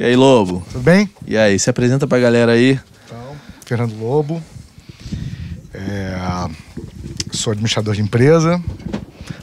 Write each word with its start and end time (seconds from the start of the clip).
E 0.00 0.04
aí, 0.04 0.16
Lobo? 0.16 0.66
Tudo 0.72 0.82
bem? 0.82 1.10
E 1.26 1.36
aí, 1.36 1.58
se 1.58 1.68
apresenta 1.68 2.06
pra 2.06 2.18
galera 2.18 2.52
aí. 2.52 2.80
Então, 3.04 3.36
Fernando 3.66 3.94
Lobo. 4.00 4.42
É, 5.74 6.16
sou 7.30 7.50
administrador 7.50 7.94
de 7.94 8.00
empresa. 8.00 8.58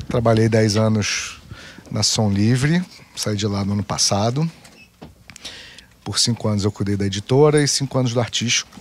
Trabalhei 0.07 0.49
10 0.49 0.75
anos 0.77 1.39
na 1.91 2.01
Som 2.01 2.31
Livre. 2.31 2.83
Saí 3.15 3.35
de 3.35 3.45
lá 3.45 3.63
no 3.63 3.73
ano 3.73 3.83
passado. 3.83 4.49
Por 6.03 6.17
cinco 6.17 6.47
anos 6.47 6.63
eu 6.63 6.71
cuidei 6.71 6.97
da 6.97 7.05
editora 7.05 7.61
e 7.61 7.67
cinco 7.67 7.95
anos 7.99 8.11
do 8.11 8.19
artístico. 8.19 8.71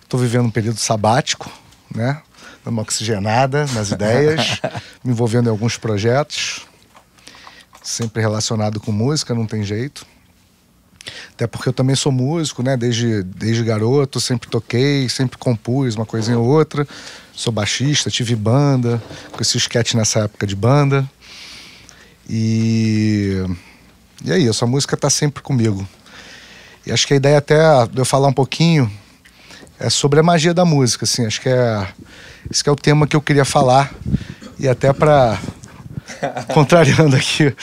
Estou 0.00 0.20
vivendo 0.20 0.46
um 0.46 0.52
período 0.52 0.78
sabático, 0.78 1.50
né? 1.92 2.22
Dando 2.64 2.74
uma 2.74 2.82
oxigenada 2.82 3.66
nas 3.74 3.90
ideias, 3.90 4.60
me 5.02 5.10
envolvendo 5.10 5.48
em 5.48 5.50
alguns 5.50 5.76
projetos, 5.76 6.64
sempre 7.82 8.22
relacionado 8.22 8.78
com 8.78 8.92
música, 8.92 9.34
não 9.34 9.44
tem 9.44 9.64
jeito. 9.64 10.06
Até 11.32 11.46
porque 11.46 11.68
eu 11.68 11.72
também 11.72 11.96
sou 11.96 12.12
músico, 12.12 12.62
né? 12.62 12.76
Desde, 12.76 13.22
desde 13.22 13.64
garoto, 13.64 14.20
sempre 14.20 14.48
toquei, 14.48 15.08
sempre 15.08 15.38
compus 15.38 15.94
uma 15.94 16.06
coisinha 16.06 16.38
ou 16.38 16.46
outra. 16.46 16.86
Sou 17.34 17.52
baixista, 17.52 18.10
tive 18.10 18.34
banda, 18.34 19.02
conheci 19.32 19.56
o 19.56 19.58
sketch 19.58 19.94
nessa 19.94 20.20
época 20.20 20.46
de 20.46 20.56
banda. 20.56 21.08
E, 22.28 23.42
e 24.24 24.32
é 24.32 24.38
isso, 24.38 24.64
a 24.64 24.66
música 24.66 24.94
está 24.94 25.08
sempre 25.08 25.42
comigo. 25.42 25.86
E 26.84 26.92
acho 26.92 27.06
que 27.06 27.14
a 27.14 27.16
ideia 27.16 27.38
até 27.38 27.56
de 27.86 27.98
eu 27.98 28.04
falar 28.04 28.28
um 28.28 28.32
pouquinho 28.32 28.90
é 29.78 29.88
sobre 29.88 30.18
a 30.18 30.22
magia 30.22 30.52
da 30.52 30.64
música, 30.64 31.04
assim. 31.04 31.24
Acho 31.26 31.40
que 31.40 31.48
é 31.48 31.86
esse 32.50 32.62
que 32.62 32.68
é 32.68 32.72
o 32.72 32.76
tema 32.76 33.06
que 33.06 33.14
eu 33.14 33.20
queria 33.20 33.44
falar 33.44 33.92
e 34.58 34.66
até 34.66 34.92
para 34.92 35.38
contrariando 36.52 37.14
aqui 37.14 37.54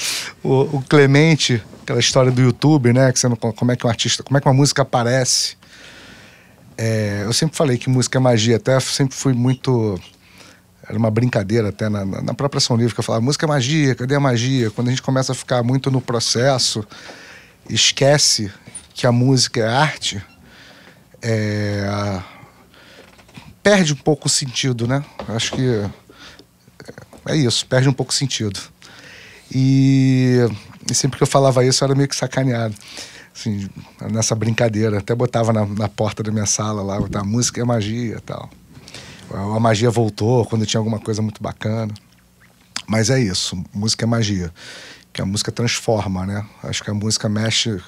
o, 0.44 0.78
o, 0.78 0.84
Clemente, 0.88 1.62
aquela 1.86 2.00
história 2.00 2.32
do 2.32 2.42
YouTube, 2.42 2.92
né? 2.92 3.12
Que 3.12 3.20
você 3.20 3.30
não, 3.30 3.38
como 3.38 3.72
é 3.72 3.76
que 3.76 3.86
um 3.86 3.90
artista, 3.90 4.24
como 4.24 4.38
é 4.38 4.42
que 4.42 4.48
uma 4.48 4.54
música 4.54 4.82
aparece? 4.82 5.56
É, 6.78 7.22
eu 7.24 7.32
sempre 7.32 7.56
falei 7.56 7.78
que 7.78 7.90
música 7.90 8.18
é 8.18 8.22
magia, 8.22 8.58
até 8.58 8.78
sempre 8.80 9.16
fui 9.16 9.34
muito 9.34 10.00
era 10.88 10.98
uma 10.98 11.10
brincadeira 11.10 11.70
até 11.70 11.90
na, 11.90 12.06
na 12.06 12.34
própria 12.34 12.60
São 12.60 12.76
Livre, 12.76 12.94
que 12.94 13.00
eu 13.00 13.04
falava, 13.04 13.24
música 13.24 13.46
é 13.46 13.50
magia, 13.50 13.96
cadê 13.96 14.16
a 14.16 14.20
magia? 14.20 14.70
Quando 14.70 14.88
a 14.88 14.92
gente 14.92 15.02
começa 15.02 15.32
a 15.32 15.36
ficar 15.36 15.64
muito 15.64 15.90
no 15.90 16.00
processo, 16.00 16.86
esquece 17.68 18.52
que 18.94 19.08
a 19.08 19.12
música 19.12 19.62
é 19.62 19.68
arte, 19.68 20.24
é, 21.24 22.22
perde 23.64 23.94
um 23.94 23.98
pouco 23.98 24.28
o 24.28 24.30
sentido, 24.30 24.88
né? 24.88 25.04
Acho 25.28 25.54
que 25.54 25.68
é, 25.68 27.34
é 27.34 27.36
isso, 27.36 27.66
perde 27.66 27.90
um 27.90 27.94
pouco 27.94 28.12
o 28.12 28.16
sentido. 28.16 28.60
E, 29.52 30.38
e, 30.90 30.94
sempre 30.94 31.18
que 31.18 31.24
eu 31.24 31.28
falava 31.28 31.66
isso, 31.66 31.84
eu 31.84 31.88
era 31.88 31.96
meio 31.96 32.08
que 32.08 32.16
sacaneado. 32.16 32.76
Assim, 33.36 33.68
nessa 34.12 34.34
brincadeira. 34.34 35.00
Até 35.00 35.14
botava 35.14 35.52
na, 35.52 35.66
na 35.66 35.90
porta 35.90 36.24
da 36.24 36.32
minha 36.32 36.46
sala 36.46 36.82
lá, 36.82 37.00
botava 37.00 37.26
música 37.26 37.62
é 37.62 37.66
magia 37.66 38.22
tal. 38.26 38.50
A 39.32 39.60
magia 39.60 39.90
voltou 39.90 40.46
quando 40.46 40.66
tinha 40.66 40.80
alguma 40.80 41.00
coisa 41.00 41.22
muito 41.22 41.42
bacana. 41.42 41.94
Mas 42.88 43.10
é 43.10 43.20
isso, 43.20 43.62
música 43.74 44.06
é 44.06 44.08
magia. 44.08 44.54
Que 45.12 45.22
a 45.22 45.26
música 45.26 45.52
transforma, 45.52 46.26
né? 46.26 46.46
Acho 46.64 46.84
que 46.84 46.92
a 46.92 46.94
música 46.94 47.28
mexe 47.28 47.82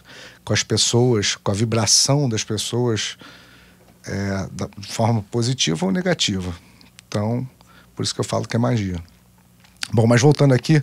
com 0.44 0.54
as 0.54 0.64
pessoas, 0.64 1.36
com 1.36 1.52
a 1.52 1.54
vibração 1.54 2.28
das 2.28 2.44
pessoas 2.44 3.18
é, 4.06 4.48
de 4.80 4.88
forma 4.88 5.22
positiva 5.30 5.86
ou 5.86 5.92
negativa. 5.92 6.54
Então, 7.08 7.48
por 7.96 8.04
isso 8.04 8.14
que 8.14 8.22
eu 8.22 8.26
falo 8.26 8.48
que 8.48 8.56
é 8.56 8.60
magia. 8.60 9.02
Bom, 9.94 10.08
mas 10.08 10.22
voltando 10.22 10.54
aqui, 10.54 10.82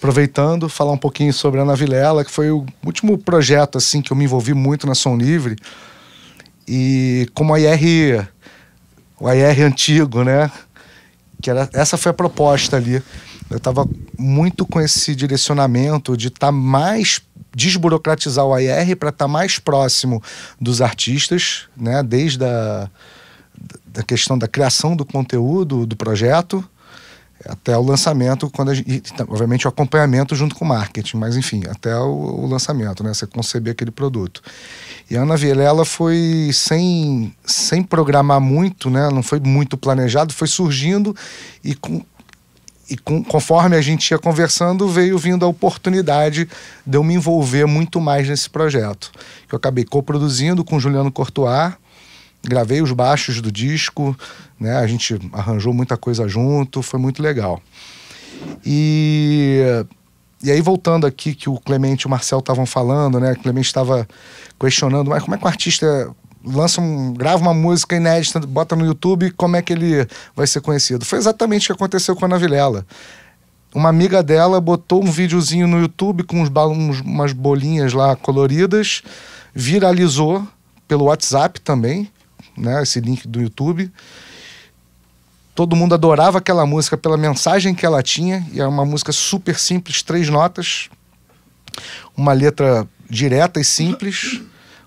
aproveitando, 0.00 0.66
falar 0.66 0.92
um 0.92 0.98
pouquinho 0.98 1.32
sobre 1.32 1.60
a 1.60 1.62
Ana 1.62 1.76
Vilela, 1.76 2.24
que 2.24 2.30
foi 2.30 2.50
o 2.50 2.64
último 2.84 3.18
projeto 3.18 3.76
assim 3.76 4.00
que 4.00 4.10
eu 4.10 4.16
me 4.16 4.24
envolvi 4.24 4.54
muito 4.54 4.86
na 4.86 4.94
Som 4.94 5.16
Livre. 5.16 5.56
E 6.66 7.28
como 7.34 7.52
a 7.52 7.60
IR 7.60 8.26
o 9.20 9.30
IR 9.30 9.62
antigo, 9.66 10.24
né? 10.24 10.50
Que 11.42 11.50
era, 11.50 11.68
essa 11.74 11.98
foi 11.98 12.10
a 12.10 12.14
proposta 12.14 12.76
ali. 12.76 13.02
Eu 13.50 13.58
estava 13.58 13.86
muito 14.18 14.64
com 14.64 14.80
esse 14.80 15.14
direcionamento 15.14 16.16
de 16.16 16.28
estar 16.28 16.46
tá 16.46 16.52
mais 16.52 17.20
desburocratizar 17.54 18.44
o 18.44 18.58
IR 18.58 18.96
para 18.96 19.10
estar 19.10 19.26
tá 19.26 19.28
mais 19.28 19.58
próximo 19.58 20.22
dos 20.58 20.80
artistas, 20.80 21.66
né? 21.76 22.02
Desde 22.02 22.44
a 22.44 22.88
da 23.84 24.02
questão 24.02 24.38
da 24.38 24.48
criação 24.48 24.96
do 24.96 25.04
conteúdo 25.04 25.84
do 25.84 25.96
projeto 25.96 26.64
até 27.46 27.76
o 27.76 27.82
lançamento, 27.82 28.50
quando 28.50 28.74
gente, 28.74 28.90
e, 28.90 29.02
obviamente 29.22 29.66
o 29.66 29.68
acompanhamento 29.68 30.34
junto 30.34 30.54
com 30.54 30.64
o 30.64 30.68
marketing, 30.68 31.16
mas 31.16 31.36
enfim, 31.36 31.62
até 31.68 31.96
o, 31.96 32.42
o 32.42 32.46
lançamento, 32.46 33.02
né? 33.02 33.14
Você 33.14 33.26
conceber 33.26 33.72
aquele 33.72 33.90
produto. 33.90 34.42
E 35.10 35.16
a 35.16 35.22
Ana 35.22 35.36
Vilela 35.36 35.84
foi 35.84 36.50
sem, 36.52 37.34
sem 37.44 37.82
programar 37.82 38.40
muito, 38.40 38.88
né? 38.88 39.08
não 39.10 39.24
foi 39.24 39.40
muito 39.40 39.76
planejado, 39.76 40.32
foi 40.32 40.46
surgindo 40.46 41.16
e, 41.64 41.74
com, 41.74 42.00
e 42.88 42.96
com, 42.96 43.24
conforme 43.24 43.74
a 43.74 43.80
gente 43.80 44.08
ia 44.10 44.18
conversando, 44.20 44.86
veio 44.88 45.18
vindo 45.18 45.44
a 45.44 45.48
oportunidade 45.48 46.48
de 46.86 46.96
eu 46.96 47.02
me 47.02 47.14
envolver 47.14 47.66
muito 47.66 48.00
mais 48.00 48.28
nesse 48.28 48.48
projeto. 48.48 49.10
Eu 49.50 49.56
acabei 49.56 49.84
coproduzindo 49.84 50.64
com 50.64 50.78
Juliano 50.78 51.10
Courtois, 51.10 51.72
gravei 52.44 52.80
os 52.80 52.92
baixos 52.92 53.40
do 53.40 53.50
disco, 53.50 54.16
né? 54.60 54.76
a 54.76 54.86
gente 54.86 55.18
arranjou 55.32 55.72
muita 55.72 55.96
coisa 55.96 56.28
junto, 56.28 56.82
foi 56.82 57.00
muito 57.00 57.22
legal. 57.22 57.60
E 58.64 59.64
e 60.42 60.50
aí, 60.50 60.60
voltando 60.62 61.06
aqui, 61.06 61.34
que 61.34 61.50
o 61.50 61.58
Clemente 61.58 62.02
e 62.02 62.06
o 62.06 62.10
Marcel 62.10 62.38
estavam 62.38 62.64
falando, 62.64 63.20
né? 63.20 63.32
O 63.32 63.38
Clemente 63.38 63.66
estava 63.66 64.08
questionando, 64.58 65.10
mas 65.10 65.22
como 65.22 65.34
é 65.34 65.38
que 65.38 65.44
o 65.44 65.48
artista 65.48 66.10
lança 66.42 66.80
um, 66.80 67.12
grava 67.12 67.42
uma 67.42 67.52
música 67.52 67.94
inédita, 67.96 68.40
bota 68.40 68.74
no 68.74 68.86
YouTube, 68.86 69.30
como 69.32 69.56
é 69.56 69.60
que 69.60 69.74
ele 69.74 70.06
vai 70.34 70.46
ser 70.46 70.62
conhecido? 70.62 71.04
Foi 71.04 71.18
exatamente 71.18 71.64
o 71.64 71.66
que 71.66 71.72
aconteceu 71.72 72.16
com 72.16 72.24
a 72.24 72.28
Ana 72.28 72.38
Vilela. 72.38 72.86
Uma 73.74 73.90
amiga 73.90 74.22
dela 74.22 74.58
botou 74.62 75.04
um 75.04 75.10
videozinho 75.10 75.68
no 75.68 75.78
YouTube 75.78 76.24
com 76.24 76.40
uns, 76.40 76.48
uns, 76.48 77.00
umas 77.00 77.34
bolinhas 77.34 77.92
lá 77.92 78.16
coloridas, 78.16 79.02
viralizou 79.54 80.46
pelo 80.88 81.04
WhatsApp 81.04 81.60
também, 81.60 82.10
né? 82.56 82.82
Esse 82.82 82.98
link 82.98 83.28
do 83.28 83.42
YouTube. 83.42 83.92
Todo 85.60 85.76
mundo 85.76 85.94
adorava 85.94 86.38
aquela 86.38 86.64
música 86.64 86.96
pela 86.96 87.18
mensagem 87.18 87.74
que 87.74 87.84
ela 87.84 88.02
tinha, 88.02 88.46
e 88.50 88.62
é 88.62 88.66
uma 88.66 88.82
música 88.86 89.12
super 89.12 89.58
simples, 89.58 90.02
três 90.02 90.26
notas, 90.30 90.88
uma 92.16 92.32
letra 92.32 92.88
direta 93.10 93.60
e 93.60 93.64
simples, 93.64 94.40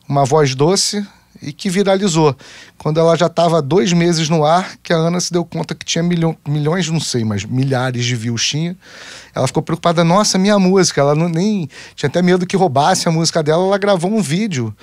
uma 0.09 0.25
voz 0.25 0.56
doce 0.56 1.07
e 1.39 1.53
que 1.53 1.69
viralizou. 1.69 2.35
Quando 2.75 3.00
ela 3.00 3.16
já 3.16 3.28
estava 3.28 3.62
dois 3.62 3.94
meses 3.94 4.29
no 4.29 4.44
ar, 4.44 4.75
que 4.81 4.91
a 4.91 4.95
Ana 4.95 5.19
se 5.19 5.31
deu 5.31 5.45
conta 5.45 5.75
que 5.75 5.85
tinha 5.85 6.03
milho, 6.03 6.35
milhões, 6.47 6.89
não 6.89 7.00
sei, 7.00 7.23
mas 7.23 7.45
milhares 7.45 8.03
de 8.03 8.16
views 8.16 8.44
tinha. 8.44 8.75
Ela 9.35 9.45
ficou 9.45 9.62
preocupada, 9.62 10.03
nossa, 10.03 10.39
minha 10.39 10.57
música. 10.57 11.01
Ela 11.01 11.13
não, 11.13 11.29
nem 11.29 11.69
tinha 11.95 12.09
até 12.09 12.19
medo 12.23 12.47
que 12.47 12.57
roubasse 12.57 13.07
a 13.07 13.12
música 13.12 13.44
dela. 13.44 13.63
Ela 13.63 13.78
gravou 13.78 14.12
um 14.12 14.23
vídeo 14.23 14.75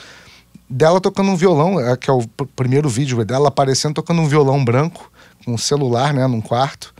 dela 0.68 1.00
tocando 1.00 1.32
um 1.32 1.36
violão, 1.36 1.80
é, 1.80 1.96
que 1.96 2.08
é 2.08 2.12
o 2.12 2.24
primeiro 2.54 2.88
vídeo 2.88 3.24
dela 3.24 3.48
aparecendo 3.48 3.94
tocando 3.94 4.22
um 4.22 4.28
violão 4.28 4.64
branco 4.64 5.10
com 5.44 5.54
um 5.54 5.58
celular, 5.58 6.12
né, 6.12 6.26
num 6.26 6.40
quarto. 6.40 6.94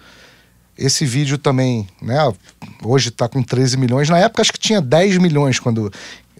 Esse 0.77 1.05
vídeo 1.05 1.37
também, 1.37 1.87
né, 2.01 2.19
hoje 2.83 3.11
está 3.11 3.28
com 3.28 3.43
13 3.43 3.77
milhões. 3.77 4.09
Na 4.09 4.19
época 4.19 4.43
acho 4.43 4.53
que 4.53 4.59
tinha 4.59 4.81
10 4.81 5.19
milhões 5.19 5.59
quando 5.59 5.93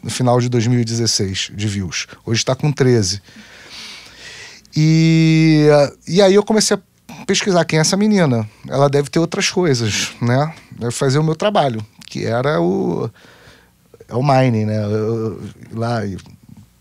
no 0.03 0.10
final 0.10 0.41
de 0.41 0.49
2016 0.49 1.53
de 1.55 1.69
views. 1.69 2.06
Hoje 2.25 2.41
está 2.41 2.55
com 2.55 2.72
13. 2.72 3.21
E, 4.75 5.66
e 6.06 6.22
aí 6.22 6.34
eu 6.34 6.43
comecei 6.43 6.77
a 6.77 7.25
pesquisar 7.27 7.65
quem 7.65 7.78
é 7.78 7.83
essa 7.83 7.97
menina. 7.97 8.49
Ela 8.69 8.89
deve 8.89 9.10
ter 9.10 9.19
outras 9.19 9.50
coisas, 9.50 10.13
né? 10.21 10.54
Deve 10.72 10.92
fazer 10.92 11.19
o 11.19 11.24
meu 11.24 11.34
trabalho, 11.34 11.84
que 12.07 12.24
era 12.24 12.60
o 12.60 13.10
é 14.09 14.15
o 14.15 14.22
mining, 14.22 14.65
né? 14.65 14.84
Eu, 14.84 15.41
lá 15.72 16.01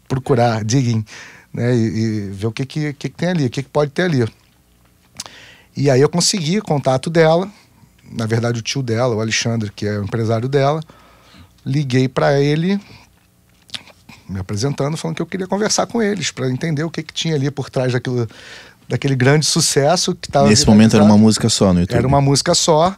procurar, 0.08 0.64
digging, 0.64 1.06
né? 1.54 1.76
E, 1.76 1.80
e, 1.80 2.30
ver 2.32 2.48
o 2.48 2.52
que 2.52 2.66
que, 2.66 2.94
que 2.94 3.10
que 3.10 3.16
tem 3.16 3.30
ali, 3.30 3.46
o 3.46 3.50
que, 3.50 3.64
que 3.64 3.70
pode 3.70 3.92
ter 3.92 4.04
ali. 4.04 4.28
E 5.80 5.90
aí 5.90 6.02
eu 6.02 6.10
consegui 6.10 6.60
contato 6.60 7.10
dela, 7.10 7.50
na 8.12 8.26
verdade 8.26 8.60
o 8.60 8.62
tio 8.62 8.84
dela, 8.84 9.16
o 9.16 9.22
Alexandre, 9.22 9.72
que 9.74 9.86
é 9.86 9.98
o 9.98 10.04
empresário 10.04 10.50
dela, 10.50 10.82
liguei 11.66 12.06
para 12.06 12.38
ele, 12.38 12.78
me 14.28 14.42
apresentando, 14.42 14.98
falando 14.98 15.16
que 15.16 15.22
eu 15.22 15.26
queria 15.26 15.48
conversar 15.48 15.88
com 15.88 16.02
eles 16.02 16.32
para 16.32 16.52
entender 16.52 16.84
o 16.84 16.92
que, 16.92 17.02
que 17.02 17.14
tinha 17.14 17.34
ali 17.34 17.50
por 17.50 17.70
trás 17.70 17.94
daquilo, 17.94 18.28
daquele 18.90 19.16
grande 19.16 19.46
sucesso 19.46 20.14
que 20.14 20.28
estava. 20.28 20.50
Nesse 20.50 20.68
momento 20.68 20.98
era 20.98 21.06
uma 21.06 21.18
música 21.18 21.48
só 21.48 21.74
no 21.74 21.80
YouTube. 21.80 21.98
Era 21.98 22.06
uma 22.06 22.20
música 22.20 22.54
só. 22.54 22.94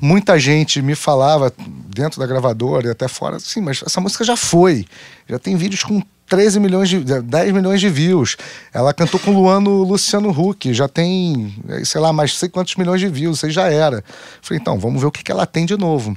Muita 0.00 0.38
gente 0.38 0.80
me 0.80 0.94
falava 0.94 1.52
dentro 1.94 2.18
da 2.20 2.26
gravadora 2.26 2.86
e 2.86 2.90
até 2.90 3.06
fora, 3.06 3.38
sim, 3.38 3.60
mas 3.60 3.82
essa 3.84 4.00
música 4.00 4.24
já 4.24 4.36
foi. 4.36 4.86
Já 5.28 5.38
tem 5.38 5.56
vídeos 5.56 5.84
com 5.84 6.02
13 6.26 6.60
milhões 6.60 6.88
de 6.88 7.00
10 7.00 7.52
milhões 7.52 7.80
de 7.80 7.90
views. 7.90 8.36
Ela 8.72 8.94
cantou 8.94 9.20
com 9.20 9.32
Luano 9.32 9.82
Luciano 9.82 10.30
Huck, 10.30 10.72
já 10.72 10.88
tem, 10.88 11.54
sei 11.84 12.00
lá, 12.00 12.12
mais 12.12 12.38
sei 12.38 12.48
quantos 12.48 12.76
milhões 12.76 13.00
de 13.00 13.08
views, 13.08 13.38
isso 13.38 13.46
aí 13.46 13.52
já 13.52 13.68
era. 13.68 14.02
Falei, 14.40 14.60
então, 14.60 14.78
vamos 14.78 15.00
ver 15.00 15.08
o 15.08 15.10
que, 15.10 15.22
que 15.22 15.30
ela 15.32 15.44
tem 15.44 15.66
de 15.66 15.76
novo. 15.76 16.16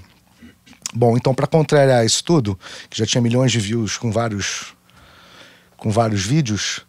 Bom, 0.95 1.17
então 1.17 1.33
para 1.33 1.47
contrariar 1.47 2.05
isso 2.05 2.23
tudo, 2.23 2.57
que 2.89 2.97
já 2.97 3.05
tinha 3.05 3.21
milhões 3.21 3.51
de 3.51 3.59
views 3.59 3.97
com 3.97 4.11
vários 4.11 4.73
com 5.75 5.89
vários 5.89 6.23
vídeos, 6.25 6.85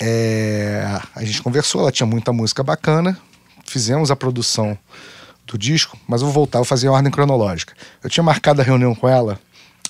é, 0.00 0.98
a 1.14 1.24
gente 1.24 1.42
conversou, 1.42 1.82
ela 1.82 1.92
tinha 1.92 2.06
muita 2.06 2.32
música 2.32 2.62
bacana, 2.62 3.18
fizemos 3.66 4.10
a 4.10 4.16
produção 4.16 4.78
do 5.52 5.58
disco, 5.58 5.98
mas 6.08 6.20
eu 6.20 6.26
vou 6.26 6.34
voltar, 6.34 6.58
vou 6.58 6.64
fazer 6.64 6.88
a 6.88 6.92
ordem 6.92 7.10
cronológica. 7.10 7.74
Eu 8.02 8.10
tinha 8.10 8.24
marcado 8.24 8.60
a 8.60 8.64
reunião 8.64 8.94
com 8.94 9.08
ela 9.08 9.38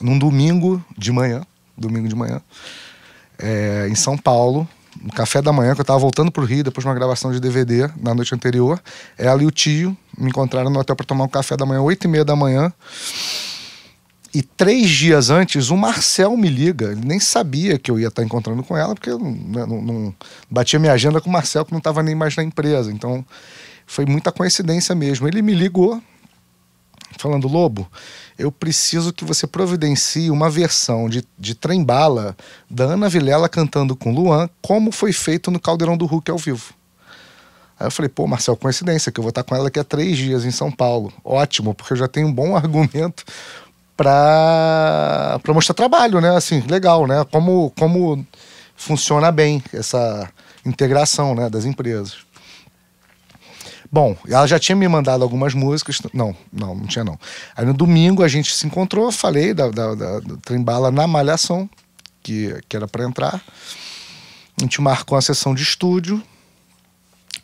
num 0.01 0.19
domingo 0.19 0.85
de 0.97 1.13
manhã, 1.13 1.43
domingo 1.77 2.09
de 2.09 2.15
manhã, 2.15 2.41
é, 3.39 3.87
em 3.89 3.95
São 3.95 4.17
Paulo, 4.17 4.69
no 5.01 5.13
café 5.13 5.41
da 5.41 5.53
manhã, 5.53 5.75
que 5.75 5.81
eu 5.81 5.83
estava 5.83 5.99
voltando 5.99 6.31
para 6.31 6.43
o 6.43 6.47
Rio, 6.47 6.65
depois 6.65 6.83
de 6.83 6.89
uma 6.89 6.95
gravação 6.95 7.33
de 7.33 7.41
DVD 7.41 7.89
na 8.01 8.15
noite 8.15 8.35
anterior. 8.35 8.81
Ela 9.17 9.43
e 9.43 9.47
o 9.47 9.51
tio 9.51 9.97
me 10.19 10.29
encontraram 10.29 10.71
no 10.71 10.79
hotel 10.79 10.95
para 10.95 11.07
tomar 11.07 11.25
um 11.25 11.29
café 11.29 11.57
da 11.57 11.65
manhã, 11.65 11.81
oito 11.81 12.05
e 12.05 12.09
meia 12.09 12.25
da 12.25 12.37
manhã. 12.37 12.73
E 14.35 14.43
três 14.43 14.89
dias 14.89 15.29
antes, 15.29 15.69
o 15.71 15.77
Marcel 15.77 16.37
me 16.37 16.49
liga. 16.49 16.93
Ele 16.93 17.05
nem 17.05 17.21
sabia 17.21 17.79
que 17.79 17.91
eu 17.91 17.99
ia 17.99 18.09
estar 18.09 18.23
encontrando 18.23 18.63
com 18.63 18.77
ela, 18.77 18.95
porque 18.95 19.11
eu 19.11 19.19
não, 19.19 19.67
não, 19.67 19.83
não 19.83 20.15
batia 20.51 20.79
minha 20.79 20.93
agenda 20.93 21.21
com 21.21 21.29
o 21.29 21.33
Marcel, 21.33 21.65
que 21.65 21.73
não 21.73 21.79
estava 21.79 22.03
nem 22.03 22.15
mais 22.15 22.35
na 22.37 22.43
empresa. 22.43 22.91
Então, 22.91 23.25
foi 23.87 24.07
muita 24.07 24.33
coincidência 24.33 24.95
mesmo. 24.95 25.27
Ele 25.29 25.43
me 25.43 25.55
ligou, 25.55 26.03
falando: 27.19 27.49
Lobo, 27.49 27.89
eu 28.39 28.51
preciso 28.51 29.13
que 29.13 29.25
você 29.25 29.47
providencie 29.47 30.31
uma 30.31 30.51
versão 30.51 31.09
de, 31.09 31.25
de 31.39 31.55
Trem 31.55 31.85
Bala 31.85 32.37
da 32.69 32.85
Ana 32.85 33.09
Vilela 33.09 33.49
cantando 33.49 33.95
com 33.95 34.13
Luan, 34.13 34.49
como 34.61 34.91
foi 34.91 35.13
feito 35.13 35.51
no 35.51 35.61
Caldeirão 35.61 35.97
do 35.97 36.07
Hulk 36.07 36.31
ao 36.31 36.39
vivo. 36.39 36.75
Aí 37.79 37.87
eu 37.87 37.91
falei, 37.91 38.09
pô, 38.09 38.27
Marcel, 38.27 38.57
coincidência, 38.57 39.11
que 39.11 39.19
eu 39.19 39.23
vou 39.23 39.31
estar 39.31 39.43
com 39.43 39.55
ela 39.55 39.65
daqui 39.65 39.79
a 39.79 39.85
três 39.85 40.17
dias 40.17 40.45
em 40.45 40.51
São 40.51 40.71
Paulo. 40.71 41.13
Ótimo, 41.25 41.75
porque 41.75 41.93
eu 41.93 41.97
já 41.97 42.07
tenho 42.07 42.29
um 42.29 42.33
bom 42.33 42.55
argumento 42.57 43.25
para 43.97 45.41
mostrar 45.49 45.75
trabalho, 45.75 46.21
né? 46.21 46.37
Assim, 46.37 46.61
legal, 46.61 47.07
né? 47.07 47.25
Como, 47.31 47.73
como 47.79 48.25
funciona 48.77 49.31
bem 49.31 49.63
essa 49.73 50.29
integração 50.65 51.35
né, 51.35 51.49
das 51.51 51.65
empresas. 51.65 52.19
Bom, 53.93 54.17
ela 54.27 54.47
já 54.47 54.59
tinha 54.59 54.75
me 54.75 54.89
mandado 54.89 55.23
algumas 55.23 55.53
músicas. 55.53 56.01
Não, 56.15 56.35
não, 56.51 56.75
não 56.75 56.87
tinha 56.87 57.05
não. 57.05 57.19
Aí 57.55 57.67
no 57.67 57.75
domingo 57.75 58.23
a 58.23 58.29
gente 58.29 58.57
se 58.57 58.67
encontrou, 58.67 59.13
falei 59.13 59.53
da, 59.53 59.69
da, 59.69 59.95
da 59.95 60.21
Trembala 60.43 60.91
na 60.91 61.07
Malhação, 61.07 61.69
que, 62.23 62.59
que 62.67 62.75
era 62.75 62.89
para 62.89 63.05
entrar. 63.05 63.43
A 64.57 64.63
gente 64.63 64.81
marcou 64.81 65.15
uma 65.15 65.21
sessão 65.21 65.55
de 65.55 65.63
estúdio. 65.63 66.23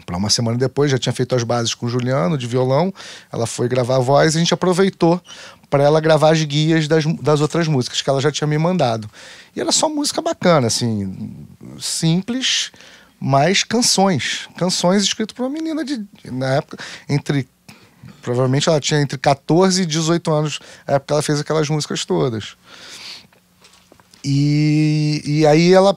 Para 0.07 0.17
uma 0.17 0.31
semana 0.31 0.57
depois, 0.57 0.91
já 0.91 0.97
tinha 0.97 1.13
feito 1.13 1.35
as 1.35 1.43
bases 1.43 1.75
com 1.75 1.85
o 1.85 1.89
Juliano, 1.89 2.39
de 2.39 2.47
violão. 2.47 2.95
Ela 3.31 3.47
foi 3.47 3.69
gravar 3.69 3.97
a 3.97 3.99
voz 4.01 4.35
e 4.35 4.39
a 4.39 4.41
gente 4.41 4.55
aproveitou 4.55 5.21
para 5.69 5.85
ela 5.85 6.01
gravar 6.01 6.33
as 6.33 6.43
guias 6.43 6.89
das, 6.89 7.05
das 7.21 7.43
outras 7.43 7.69
músicas 7.69 8.01
que 8.01 8.09
ela 8.09 8.23
já 8.23 8.33
tinha 8.33 8.49
me 8.49 8.57
mandado. 8.57 9.11
E 9.55 9.61
era 9.61 9.71
só 9.71 9.87
música 9.87 10.23
bacana, 10.23 10.69
assim, 10.69 11.47
simples, 11.79 12.73
mas 13.21 13.65
canções. 13.65 14.49
Canções 14.57 15.03
escritas 15.03 15.35
por 15.35 15.45
uma 15.45 15.51
menina 15.51 15.85
de, 15.85 16.05
na 16.25 16.55
época, 16.57 16.79
entre. 17.09 17.49
Provavelmente 18.23 18.69
ela 18.69 18.81
tinha 18.81 19.01
entre 19.01 19.17
14 19.17 19.83
e 19.83 19.87
18 19.87 20.31
anos, 20.31 20.59
na 20.87 20.95
época 20.95 21.15
ela 21.15 21.23
fez 21.23 21.41
aquelas 21.41 21.69
músicas 21.69 22.05
todas. 22.05 22.57
E, 24.25 25.23
e 25.25 25.47
aí 25.47 25.73
ela 25.73 25.97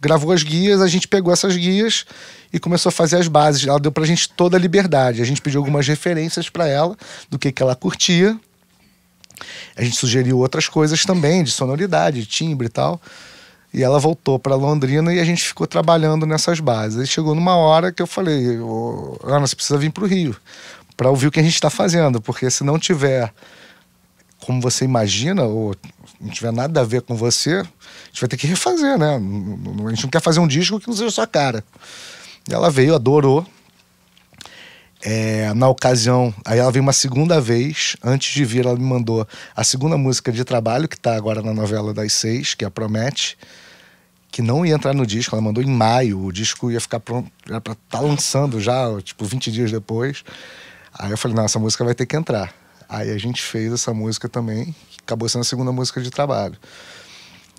gravou 0.00 0.32
as 0.32 0.42
guias, 0.42 0.80
a 0.80 0.86
gente 0.86 1.08
pegou 1.08 1.32
essas 1.32 1.56
guias 1.56 2.06
e 2.52 2.58
começou 2.58 2.88
a 2.88 2.92
fazer 2.92 3.16
as 3.16 3.28
bases. 3.28 3.66
Ela 3.66 3.80
deu 3.80 3.92
pra 3.92 4.06
gente 4.06 4.28
toda 4.30 4.56
a 4.56 4.60
liberdade. 4.60 5.20
A 5.20 5.24
gente 5.24 5.42
pediu 5.42 5.60
algumas 5.60 5.86
referências 5.86 6.48
para 6.48 6.66
ela 6.66 6.96
do 7.28 7.38
que, 7.38 7.52
que 7.52 7.62
ela 7.62 7.74
curtia 7.74 8.38
a 9.76 9.82
gente 9.82 9.96
sugeriu 9.96 10.38
outras 10.38 10.68
coisas 10.68 11.04
também, 11.04 11.42
de 11.42 11.50
sonoridade, 11.50 12.20
de 12.20 12.26
timbre 12.26 12.66
e 12.66 12.70
tal. 12.70 13.00
E 13.72 13.82
ela 13.82 13.98
voltou 13.98 14.38
para 14.38 14.54
Londrina 14.54 15.14
e 15.14 15.20
a 15.20 15.24
gente 15.24 15.42
ficou 15.42 15.66
trabalhando 15.66 16.26
nessas 16.26 16.60
bases. 16.60 16.98
Aí 16.98 17.06
chegou 17.06 17.34
numa 17.34 17.56
hora 17.56 17.90
que 17.90 18.02
eu 18.02 18.06
falei: 18.06 18.58
Ana, 19.24 19.46
você 19.46 19.56
precisa 19.56 19.78
vir 19.78 19.90
para 19.90 20.04
o 20.04 20.06
Rio 20.06 20.36
para 20.96 21.10
ouvir 21.10 21.26
o 21.26 21.30
que 21.30 21.40
a 21.40 21.42
gente 21.42 21.54
está 21.54 21.70
fazendo, 21.70 22.20
porque 22.20 22.50
se 22.50 22.62
não 22.62 22.78
tiver 22.78 23.32
como 24.44 24.60
você 24.60 24.84
imagina, 24.84 25.44
ou 25.44 25.74
não 26.20 26.30
tiver 26.30 26.52
nada 26.52 26.80
a 26.80 26.84
ver 26.84 27.02
com 27.02 27.14
você, 27.14 27.50
a 27.56 27.64
gente 28.06 28.20
vai 28.20 28.28
ter 28.28 28.36
que 28.36 28.46
refazer, 28.46 28.98
né? 28.98 29.16
A 29.16 29.90
gente 29.90 30.02
não 30.02 30.10
quer 30.10 30.20
fazer 30.20 30.40
um 30.40 30.48
disco 30.48 30.80
que 30.80 30.88
não 30.88 30.96
seja 30.96 31.10
sua 31.10 31.26
cara. 31.26 31.64
E 32.48 32.52
ela 32.52 32.70
veio, 32.70 32.94
adorou, 32.94 33.46
é, 35.00 35.52
na 35.54 35.68
ocasião, 35.68 36.34
aí 36.44 36.58
ela 36.58 36.70
veio 36.70 36.82
uma 36.82 36.92
segunda 36.92 37.40
vez. 37.40 37.96
Antes 38.02 38.34
de 38.34 38.44
vir, 38.44 38.66
ela 38.66 38.76
me 38.76 38.84
mandou 38.84 39.26
a 39.54 39.64
segunda 39.64 39.96
música 39.96 40.32
de 40.32 40.44
trabalho, 40.44 40.88
que 40.88 40.96
está 40.96 41.14
agora 41.16 41.40
na 41.40 41.54
novela 41.54 41.94
das 41.94 42.12
seis, 42.12 42.54
que 42.54 42.64
é 42.64 42.68
a 42.68 42.70
Promete, 42.70 43.38
que 44.32 44.42
não 44.42 44.66
ia 44.66 44.74
entrar 44.74 44.92
no 44.92 45.06
disco. 45.06 45.36
Ela 45.36 45.42
mandou 45.42 45.62
em 45.62 45.70
maio, 45.70 46.24
o 46.24 46.32
disco 46.32 46.72
ia 46.72 46.80
ficar 46.80 46.98
pronto, 46.98 47.30
era 47.48 47.60
pra 47.60 47.74
estar 47.74 47.98
tá 47.98 48.00
lançando 48.00 48.60
já, 48.60 49.00
tipo, 49.00 49.24
20 49.24 49.52
dias 49.52 49.70
depois. 49.70 50.24
Aí 50.92 51.12
eu 51.12 51.16
falei, 51.16 51.36
não, 51.36 51.44
essa 51.44 51.60
música 51.60 51.84
vai 51.84 51.94
ter 51.94 52.06
que 52.06 52.16
entrar. 52.16 52.52
Aí 52.88 53.10
a 53.10 53.18
gente 53.18 53.40
fez 53.40 53.72
essa 53.72 53.94
música 53.94 54.28
também, 54.28 54.74
que 54.90 54.98
acabou 55.06 55.28
sendo 55.28 55.42
a 55.42 55.44
segunda 55.44 55.70
música 55.70 56.00
de 56.02 56.10
trabalho. 56.10 56.56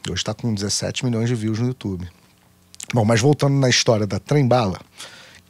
Hoje 0.10 0.20
está 0.20 0.34
com 0.34 0.54
17 0.54 1.06
milhões 1.06 1.30
de 1.30 1.36
views 1.36 1.60
no 1.60 1.68
YouTube. 1.68 2.06
Bom, 2.94 3.06
mas 3.06 3.22
voltando 3.22 3.56
na 3.56 3.70
história 3.70 4.06
da 4.06 4.20
Trembala. 4.20 4.74
Bala 4.74 4.82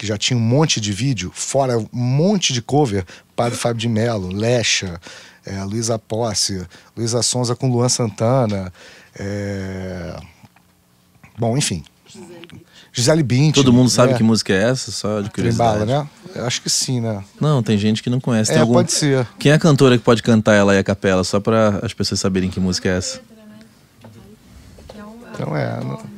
que 0.03 0.07
já 0.07 0.17
tinha 0.17 0.37
um 0.37 0.41
monte 0.41 0.81
de 0.81 0.91
vídeo, 0.91 1.31
fora 1.33 1.77
um 1.77 1.87
monte 1.93 2.51
de 2.51 2.61
cover, 2.61 3.05
Padre 3.37 3.57
Fábio 3.57 3.79
de 3.79 3.87
Mello, 3.87 4.27
Lecha, 4.33 4.99
é, 5.45 5.63
Luísa 5.63 5.97
Posse, 5.97 6.67
Luísa 6.95 7.21
Sonza 7.23 7.55
com 7.55 7.71
Luan 7.71 7.87
Santana, 7.87 8.71
é... 9.17 10.19
bom, 11.37 11.57
enfim. 11.57 11.83
Gisele 12.91 13.23
Bündchen. 13.23 13.53
Todo 13.53 13.73
mundo 13.73 13.89
sabe 13.89 14.13
é. 14.13 14.17
que 14.17 14.23
música 14.23 14.53
é 14.53 14.69
essa, 14.69 14.91
só 14.91 15.19
de 15.21 15.29
curiosidade. 15.31 15.79
Bala, 15.79 15.85
né? 15.85 16.07
Eu 16.35 16.45
acho 16.45 16.61
que 16.61 16.69
sim, 16.69 17.01
né? 17.01 17.23
Não, 17.41 17.63
tem 17.63 17.75
gente 17.77 18.03
que 18.03 18.09
não 18.09 18.19
conhece. 18.19 18.51
Tem 18.51 18.57
é, 18.57 18.61
algum... 18.61 18.73
pode 18.73 18.91
ser. 18.91 19.27
Quem 19.39 19.51
é 19.51 19.55
a 19.55 19.59
cantora 19.59 19.97
que 19.97 20.03
pode 20.03 20.21
cantar 20.21 20.53
ela 20.53 20.73
aí 20.73 20.77
a 20.77 20.83
capela, 20.83 21.23
só 21.23 21.39
para 21.39 21.79
as 21.81 21.91
pessoas 21.93 22.19
saberem 22.19 22.51
que 22.51 22.59
música 22.59 22.89
é 22.89 22.97
essa? 22.97 23.19
Então 25.33 25.57
é... 25.57 25.79
Não... 25.83 26.13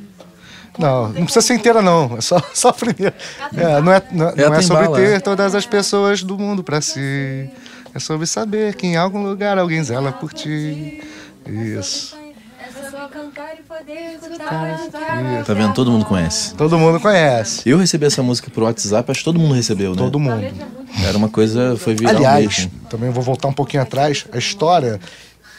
Não, 0.78 1.08
não 1.08 1.24
precisa 1.24 1.40
ser 1.40 1.54
inteira, 1.54 1.80
não. 1.80 2.18
É 2.18 2.20
só, 2.20 2.38
só 2.52 2.68
a 2.68 2.72
primeira. 2.74 3.14
É, 3.56 3.80
não 3.80 3.92
é, 3.92 4.02
não, 4.12 4.28
é, 4.28 4.36
não 4.36 4.54
é 4.54 4.60
sobre 4.60 4.88
ter 4.88 5.16
é. 5.16 5.20
todas 5.20 5.54
as 5.54 5.64
pessoas 5.64 6.22
do 6.22 6.38
mundo 6.38 6.62
para 6.62 6.82
si. 6.82 7.48
É 7.94 7.98
sobre 7.98 8.26
saber 8.26 8.74
que 8.74 8.86
em 8.86 8.96
algum 8.96 9.22
lugar 9.22 9.56
alguém 9.56 9.82
zela 9.82 10.12
por 10.12 10.34
ti. 10.34 11.02
Isso. 11.46 12.14
Tá 15.44 15.54
vendo? 15.54 15.74
Todo 15.74 15.90
mundo 15.90 16.04
conhece. 16.04 16.54
Todo 16.54 16.78
mundo 16.78 17.00
conhece. 17.00 17.68
Eu 17.68 17.78
recebi 17.78 18.06
essa 18.06 18.22
música 18.22 18.50
por 18.50 18.64
WhatsApp, 18.64 19.10
acho 19.10 19.20
que 19.20 19.24
todo 19.24 19.38
mundo 19.38 19.54
recebeu, 19.54 19.92
né? 19.92 19.96
Todo 19.96 20.18
mundo. 20.18 20.44
Era 21.04 21.16
uma 21.16 21.28
coisa, 21.28 21.76
foi 21.76 21.94
viral 21.94 22.16
Aliás, 22.16 22.58
mesmo. 22.58 22.70
também 22.88 23.10
vou 23.10 23.22
voltar 23.22 23.48
um 23.48 23.52
pouquinho 23.52 23.82
atrás. 23.82 24.26
A 24.32 24.38
história, 24.38 25.00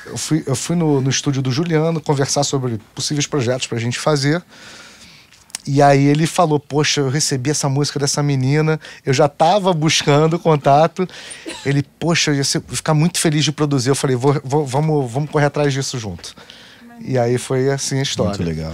eu 0.05 0.17
fui, 0.17 0.43
eu 0.45 0.55
fui 0.55 0.75
no, 0.75 1.01
no 1.01 1.09
estúdio 1.09 1.41
do 1.41 1.51
Juliano 1.51 2.01
conversar 2.01 2.43
sobre 2.43 2.79
possíveis 2.95 3.27
projetos 3.27 3.67
pra 3.67 3.77
gente 3.77 3.99
fazer. 3.99 4.43
E 5.67 5.81
aí 5.81 6.05
ele 6.05 6.25
falou: 6.25 6.59
Poxa, 6.59 7.01
eu 7.01 7.09
recebi 7.09 7.49
essa 7.49 7.67
música 7.67 7.99
dessa 7.99 8.23
menina, 8.23 8.79
eu 9.05 9.13
já 9.13 9.25
estava 9.25 9.73
buscando 9.73 10.39
contato. 10.39 11.07
Ele, 11.65 11.83
poxa, 11.99 12.31
eu 12.31 12.35
ia 12.35 12.43
ser, 12.43 12.61
ficar 12.69 12.93
muito 12.93 13.19
feliz 13.19 13.43
de 13.43 13.51
produzir. 13.51 13.89
Eu 13.89 13.95
falei: 13.95 14.15
vou, 14.15 14.39
vou, 14.43 14.65
vamos, 14.65 15.11
vamos 15.11 15.29
correr 15.29 15.45
atrás 15.45 15.73
disso 15.73 15.99
junto. 15.99 16.33
E 16.99 17.17
aí 17.17 17.37
foi 17.37 17.69
assim 17.69 17.99
a 17.99 18.03
história. 18.03 18.37
Muito 18.37 18.43
legal. 18.43 18.73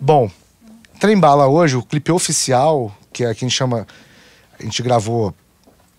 Bom, 0.00 0.30
Trembala 0.98 1.46
hoje, 1.46 1.76
o 1.76 1.82
clipe 1.82 2.10
oficial, 2.12 2.96
que 3.12 3.24
é 3.24 3.34
que 3.34 3.44
a 3.44 3.48
gente 3.48 3.56
chama. 3.56 3.86
A 4.58 4.62
gente 4.62 4.82
gravou 4.82 5.34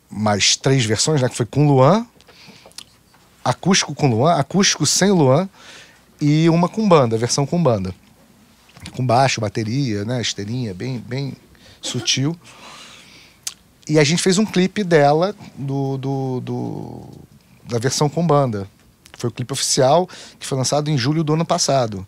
mais 0.09 0.55
três 0.55 0.85
versões, 0.85 1.21
né? 1.21 1.29
Que 1.29 1.35
foi 1.35 1.45
com 1.45 1.67
Luan, 1.67 2.05
acústico 3.43 3.93
com 3.93 4.07
Luan, 4.07 4.35
acústico 4.35 4.85
sem 4.85 5.11
Luan 5.11 5.49
e 6.19 6.49
uma 6.49 6.69
com 6.69 6.87
banda, 6.87 7.17
versão 7.17 7.45
com 7.45 7.61
banda 7.61 7.93
com 8.91 9.05
baixo, 9.05 9.41
bateria, 9.41 10.03
né, 10.05 10.21
esteirinha, 10.21 10.73
bem, 10.73 10.99
bem 10.99 11.33
sutil. 11.81 12.37
E 13.87 13.99
a 13.99 14.03
gente 14.03 14.21
fez 14.21 14.37
um 14.37 14.45
clipe 14.45 14.83
dela, 14.83 15.35
do, 15.55 15.97
do, 15.97 16.39
do, 16.41 17.03
da 17.67 17.77
versão 17.77 18.09
com 18.09 18.25
banda. 18.25 18.67
Foi 19.17 19.29
o 19.29 19.33
clipe 19.33 19.53
oficial, 19.53 20.07
que 20.39 20.45
foi 20.45 20.57
lançado 20.57 20.89
em 20.89 20.97
julho 20.97 21.23
do 21.23 21.33
ano 21.33 21.45
passado. 21.45 22.05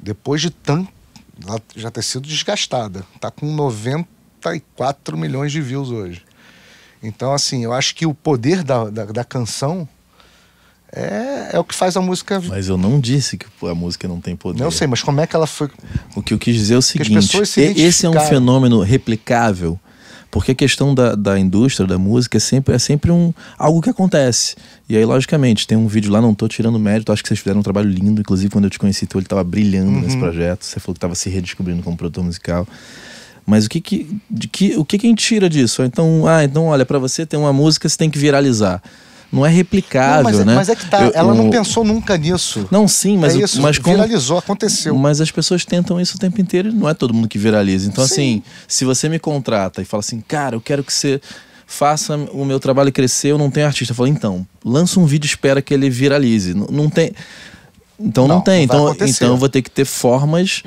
Depois 0.00 0.40
de 0.40 0.50
tanto. 0.50 0.90
Ela 1.46 1.60
já 1.74 1.90
ter 1.90 2.02
sido 2.02 2.28
desgastada. 2.28 3.04
Tá 3.18 3.30
com 3.30 3.46
94 3.46 5.16
milhões 5.16 5.50
de 5.50 5.60
views 5.60 5.90
hoje. 5.90 6.22
Então, 7.02 7.32
assim, 7.32 7.64
eu 7.64 7.72
acho 7.72 7.94
que 7.94 8.04
o 8.04 8.12
poder 8.12 8.62
da, 8.62 8.90
da, 8.90 9.04
da 9.06 9.24
canção 9.24 9.88
é, 10.92 11.50
é 11.52 11.58
o 11.58 11.64
que 11.64 11.74
faz 11.74 11.96
a 11.96 12.00
música. 12.00 12.40
Mas 12.40 12.68
eu 12.68 12.76
não 12.76 13.00
disse 13.00 13.38
que 13.38 13.46
a 13.66 13.74
música 13.74 14.08
não 14.08 14.20
tem 14.20 14.36
poder. 14.36 14.62
Não 14.62 14.70
sei, 14.70 14.86
mas 14.86 15.02
como 15.02 15.20
é 15.20 15.26
que 15.26 15.34
ela 15.34 15.46
foi. 15.46 15.70
O 16.14 16.22
que 16.22 16.34
eu 16.34 16.38
quis 16.38 16.54
dizer 16.54 16.74
é 16.74 16.78
o 16.78 16.82
seguinte: 16.82 17.36
esse 17.76 18.06
é 18.06 18.10
um 18.10 18.20
fenômeno 18.20 18.80
replicável 18.80 19.78
Porque 20.30 20.52
a 20.52 20.54
questão 20.54 20.94
da, 20.94 21.14
da 21.14 21.38
indústria, 21.38 21.86
da 21.86 21.98
música, 21.98 22.36
é 22.36 22.40
sempre, 22.40 22.74
é 22.74 22.78
sempre 22.78 23.10
um, 23.10 23.32
algo 23.58 23.80
que 23.82 23.90
acontece. 23.90 24.54
E 24.88 24.96
aí, 24.96 25.04
logicamente, 25.04 25.66
tem 25.66 25.76
um 25.76 25.88
vídeo 25.88 26.12
lá, 26.12 26.20
não 26.20 26.34
tô 26.34 26.46
tirando 26.46 26.78
mérito, 26.78 27.12
acho 27.12 27.22
que 27.22 27.28
vocês 27.28 27.40
fizeram 27.40 27.60
um 27.60 27.62
trabalho 27.62 27.90
lindo. 27.90 28.20
Inclusive, 28.20 28.50
quando 28.50 28.64
eu 28.64 28.70
te 28.70 28.78
conheci, 28.78 29.06
tu, 29.06 29.18
ele 29.18 29.26
tava 29.26 29.42
brilhando 29.42 29.90
uhum. 29.90 30.00
nesse 30.02 30.16
projeto. 30.16 30.64
Você 30.64 30.78
falou 30.78 30.94
que 30.94 31.00
tava 31.00 31.14
se 31.14 31.28
redescobrindo 31.28 31.82
como 31.82 31.96
produtor 31.96 32.24
musical. 32.24 32.66
Mas 33.44 33.66
o 33.66 33.68
que 33.68 33.80
que, 33.80 34.20
de 34.30 34.46
que, 34.46 34.76
o 34.76 34.84
que 34.84 34.98
que 34.98 35.06
a 35.06 35.10
gente 35.10 35.24
tira 35.24 35.48
disso? 35.48 35.82
Então, 35.82 36.26
ah, 36.26 36.44
então 36.44 36.66
olha, 36.66 36.86
para 36.86 36.98
você 36.98 37.26
ter 37.26 37.36
uma 37.36 37.52
música, 37.52 37.88
você 37.88 37.96
tem 37.96 38.08
que 38.08 38.18
viralizar 38.18 38.80
não 39.32 39.46
é 39.46 39.48
replicável, 39.48 40.24
não, 40.24 40.30
mas, 40.30 40.40
é, 40.40 40.44
né? 40.44 40.54
Mas 40.54 40.68
é 40.68 40.76
que 40.76 40.88
tá, 40.88 41.02
eu, 41.02 41.12
ela 41.14 41.34
não 41.34 41.50
pensou 41.50 41.84
nunca 41.84 42.16
nisso. 42.16 42.66
Não, 42.70 42.88
sim, 42.88 43.16
mas, 43.16 43.36
é 43.36 43.38
isso, 43.38 43.62
mas 43.62 43.78
como, 43.78 43.94
viralizou, 43.94 44.38
aconteceu. 44.38 44.96
Mas 44.96 45.20
as 45.20 45.30
pessoas 45.30 45.64
tentam 45.64 46.00
isso 46.00 46.16
o 46.16 46.18
tempo 46.18 46.40
inteiro 46.40 46.68
e 46.68 46.72
não 46.72 46.88
é 46.88 46.94
todo 46.94 47.14
mundo 47.14 47.28
que 47.28 47.38
viraliza. 47.38 47.88
Então, 47.88 48.04
sim. 48.06 48.12
assim, 48.12 48.42
se 48.66 48.84
você 48.84 49.08
me 49.08 49.18
contrata 49.18 49.80
e 49.82 49.84
fala 49.84 50.00
assim, 50.00 50.20
cara, 50.20 50.56
eu 50.56 50.60
quero 50.60 50.82
que 50.82 50.92
você 50.92 51.20
faça 51.64 52.16
o 52.16 52.44
meu 52.44 52.58
trabalho 52.58 52.90
crescer, 52.90 53.28
eu 53.28 53.38
não 53.38 53.50
tenho 53.50 53.66
artista. 53.66 53.92
Eu 53.92 53.96
falo, 53.96 54.08
então, 54.08 54.44
lança 54.64 54.98
um 54.98 55.06
vídeo 55.06 55.26
e 55.26 55.30
espera 55.30 55.62
que 55.62 55.72
ele 55.72 55.88
viralize. 55.88 56.52
Não, 56.52 56.66
não 56.66 56.90
tem. 56.90 57.12
Então 57.98 58.26
não, 58.26 58.36
não 58.36 58.42
tem. 58.42 58.66
Não 58.66 58.92
então, 58.92 59.06
então 59.06 59.28
eu 59.28 59.36
vou 59.36 59.48
ter 59.48 59.62
que 59.62 59.70
ter 59.70 59.84
formas 59.84 60.64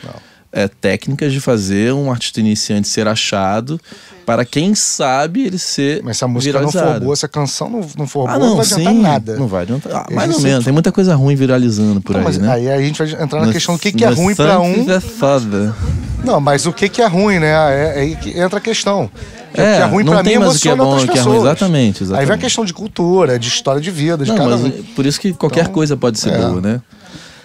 é, 0.53 0.67
técnicas 0.67 1.33
de 1.33 1.41
fazer 1.41 1.91
um 1.93 2.11
artista 2.11 2.39
iniciante 2.39 2.87
ser 2.87 3.07
achado 3.07 3.81
para 4.23 4.45
quem 4.45 4.75
sabe 4.75 5.45
ele 5.45 5.57
ser 5.57 6.01
Mas 6.03 6.17
se 6.17 6.23
a 6.23 6.27
música 6.27 6.59
viralizado. 6.59 6.85
não 6.85 6.93
for 6.93 6.99
boa, 7.01 7.15
se 7.15 7.25
a 7.25 7.29
canção 7.29 7.69
não, 7.69 7.81
não 7.97 8.07
for 8.07 8.29
ah, 8.29 8.37
boa, 8.37 8.39
não, 8.39 8.55
não 8.55 8.55
vai 8.57 8.65
adiantar 8.65 8.93
sim, 8.93 9.01
nada. 9.01 9.35
Não 9.35 9.47
vai 9.47 9.61
adiantar. 9.63 9.93
Ah, 9.93 10.13
mais 10.13 10.33
ou 10.33 10.39
menos. 10.39 10.63
Tem 10.63 10.71
muita 10.71 10.91
coisa 10.91 11.15
ruim 11.15 11.35
viralizando 11.35 11.99
por 11.99 12.15
não, 12.15 12.27
aí, 12.27 12.37
né? 12.37 12.51
Aí 12.53 12.71
a 12.71 12.79
gente 12.79 13.03
vai 13.03 13.21
entrar 13.21 13.45
na 13.45 13.51
questão 13.51 13.75
do 13.75 13.81
que, 13.81 13.91
que 13.91 14.05
é 14.05 14.09
ruim 14.09 14.35
para 14.35 14.61
um. 14.61 14.89
É 14.89 14.99
foda. 14.99 15.75
Não, 16.23 16.39
mas 16.39 16.65
o 16.65 16.71
que, 16.71 16.87
que 16.87 17.01
é 17.01 17.07
ruim, 17.07 17.39
né? 17.39 17.51
É, 17.51 17.99
aí 17.99 18.15
que 18.15 18.39
entra 18.39 18.59
a 18.59 18.61
questão. 18.61 19.09
É, 19.53 19.61
o 19.61 19.75
que 19.75 19.81
é 19.81 19.85
ruim 19.85 20.05
para 20.05 20.23
mim 20.23 20.37
mas 20.37 20.55
o 20.55 20.59
que 20.59 20.69
é 20.69 20.75
bom, 20.75 20.97
o 20.97 21.07
que 21.07 21.17
é 21.17 21.21
ruim. 21.21 21.39
Exatamente, 21.39 22.03
exatamente. 22.03 22.21
Aí 22.21 22.25
vem 22.25 22.35
a 22.35 22.37
questão 22.37 22.63
de 22.63 22.73
cultura, 22.73 23.37
de 23.37 23.47
história 23.47 23.81
de 23.81 23.91
vida, 23.91 24.23
de 24.23 24.31
não, 24.31 24.37
cada 24.37 24.57
mas 24.57 24.73
Por 24.95 25.05
isso 25.05 25.19
que 25.19 25.33
qualquer 25.33 25.61
então, 25.61 25.73
coisa 25.73 25.97
pode 25.97 26.19
ser 26.19 26.31
é. 26.31 26.37
boa, 26.37 26.61
né? 26.61 26.81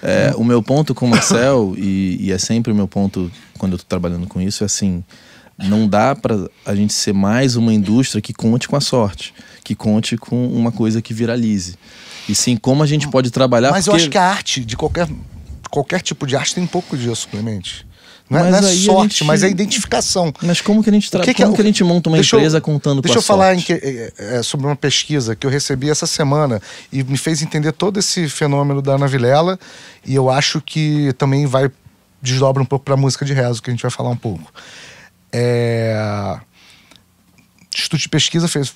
É, 0.03 0.33
o 0.37 0.45
meu 0.45 0.63
ponto 0.63 0.95
com 0.95 1.07
o 1.07 1.09
Marcel, 1.09 1.75
e, 1.79 2.17
e, 2.21 2.33
é 2.33 2.39
sempre 2.39 2.73
o 2.73 2.75
meu 2.75 2.87
ponto 2.87 3.31
quando 3.59 3.73
eu 3.73 3.79
tô 3.79 3.85
trabalhando 3.85 4.27
com 4.27 4.41
isso, 4.41 4.63
é 4.63 4.67
assim: 4.67 5.03
não 5.59 5.89
dá 5.89 6.15
para 6.15 6.49
a 6.65 6.75
gente 6.75 6.93
ser 6.93 7.13
mais 7.13 7.57
uma 7.57 7.73
indústria 7.73 8.23
que 8.23 8.33
conte 8.33 8.69
com 8.69 8.77
a 8.77 8.81
sorte, 8.81 9.35
que 9.65 9.75
conte 9.75 10.17
com 10.17 10.47
uma 10.49 10.71
coisa 10.71 11.03
que 11.03 11.13
viralize. 11.13 11.77
E 12.29 12.35
sim, 12.35 12.57
como 12.57 12.83
a 12.83 12.87
gente 12.87 13.09
pode 13.09 13.31
trabalhar. 13.31 13.71
Mas 13.71 13.87
porque... 13.87 13.91
eu 13.91 13.97
acho 13.97 14.11
que 14.11 14.19
a 14.19 14.25
arte, 14.25 14.65
de 14.65 14.77
qualquer, 14.77 15.09
qualquer 15.71 16.01
tipo 16.01 16.27
de 16.27 16.37
arte, 16.37 16.55
tem 16.55 16.63
um 16.63 16.69
pouco 16.69 16.97
disso, 16.97 17.27
Clemente. 17.29 17.88
Não 18.31 18.39
é, 18.39 18.51
não 18.51 18.59
é 18.59 18.63
sorte, 18.63 19.19
gente... 19.19 19.25
mas 19.25 19.43
é 19.43 19.49
identificação. 19.49 20.33
Mas 20.43 20.61
como 20.61 20.83
que 20.83 20.91
a 20.91 20.93
gente, 20.93 21.11
tra... 21.11 21.23
que 21.23 21.33
que 21.33 21.43
como 21.43 21.55
é... 21.55 21.57
que 21.57 21.63
a 21.63 21.65
gente 21.65 21.83
monta 21.83 22.11
uma 22.11 22.19
deixa 22.19 22.37
empresa 22.37 22.59
eu... 22.59 22.63
contando 22.63 23.01
deixa 23.01 23.15
com 23.15 23.19
Deixa 23.19 23.19
eu 23.19 23.23
falar 23.23 23.57
que, 23.57 23.73
é, 23.73 24.13
é, 24.19 24.43
sobre 24.43 24.67
uma 24.67 24.77
pesquisa 24.77 25.35
que 25.35 25.47
eu 25.47 25.51
recebi 25.51 25.89
essa 25.89 26.07
semana 26.07 26.61
e 26.93 27.03
me 27.03 27.17
fez 27.17 27.41
entender 27.41 27.73
todo 27.73 27.99
esse 27.99 28.29
fenômeno 28.29 28.83
da 28.83 28.95
Ana 28.97 29.07
Vilela 29.07 29.59
e 30.05 30.15
eu 30.15 30.29
acho 30.29 30.61
que 30.61 31.13
também 31.15 31.47
vai 31.47 31.71
desdobra 32.21 32.63
um 32.63 32.67
pouco 32.67 32.85
para 32.85 32.95
a 32.95 32.97
música 32.97 33.25
de 33.25 33.33
rezo, 33.33 33.63
que 33.63 33.71
a 33.71 33.73
gente 33.73 33.83
vai 33.83 33.91
falar 33.91 34.11
um 34.11 34.17
pouco. 34.17 34.53
É... 35.33 36.39
Instituto 37.75 38.01
de 38.01 38.09
Pesquisa 38.09 38.49
fez, 38.49 38.75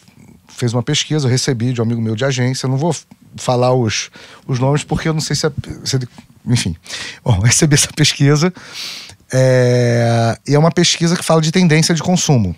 fez 0.49 0.73
uma 0.73 0.83
pesquisa, 0.83 1.27
eu 1.27 1.31
recebi 1.31 1.73
de 1.73 1.81
um 1.81 1.85
amigo 1.85 2.01
meu 2.01 2.15
de 2.15 2.25
agência, 2.25 2.67
eu 2.67 2.71
não 2.71 2.79
vou 2.79 2.95
falar 3.37 3.75
os, 3.75 4.11
os 4.47 4.59
nomes 4.59 4.85
porque 4.85 5.09
eu 5.09 5.13
não 5.13 5.21
sei 5.21 5.37
se, 5.37 5.47
é, 5.47 5.53
se 5.85 5.99
enfim. 6.47 6.77
Bom, 7.25 7.39
recebi 7.43 7.75
essa 7.75 7.89
pesquisa 7.95 8.53
é, 9.33 10.39
e 10.47 10.55
é 10.55 10.59
uma 10.59 10.71
pesquisa 10.71 11.17
que 11.17 11.25
fala 11.25 11.41
de 11.41 11.51
tendência 11.51 11.95
de 11.95 12.03
consumo. 12.03 12.55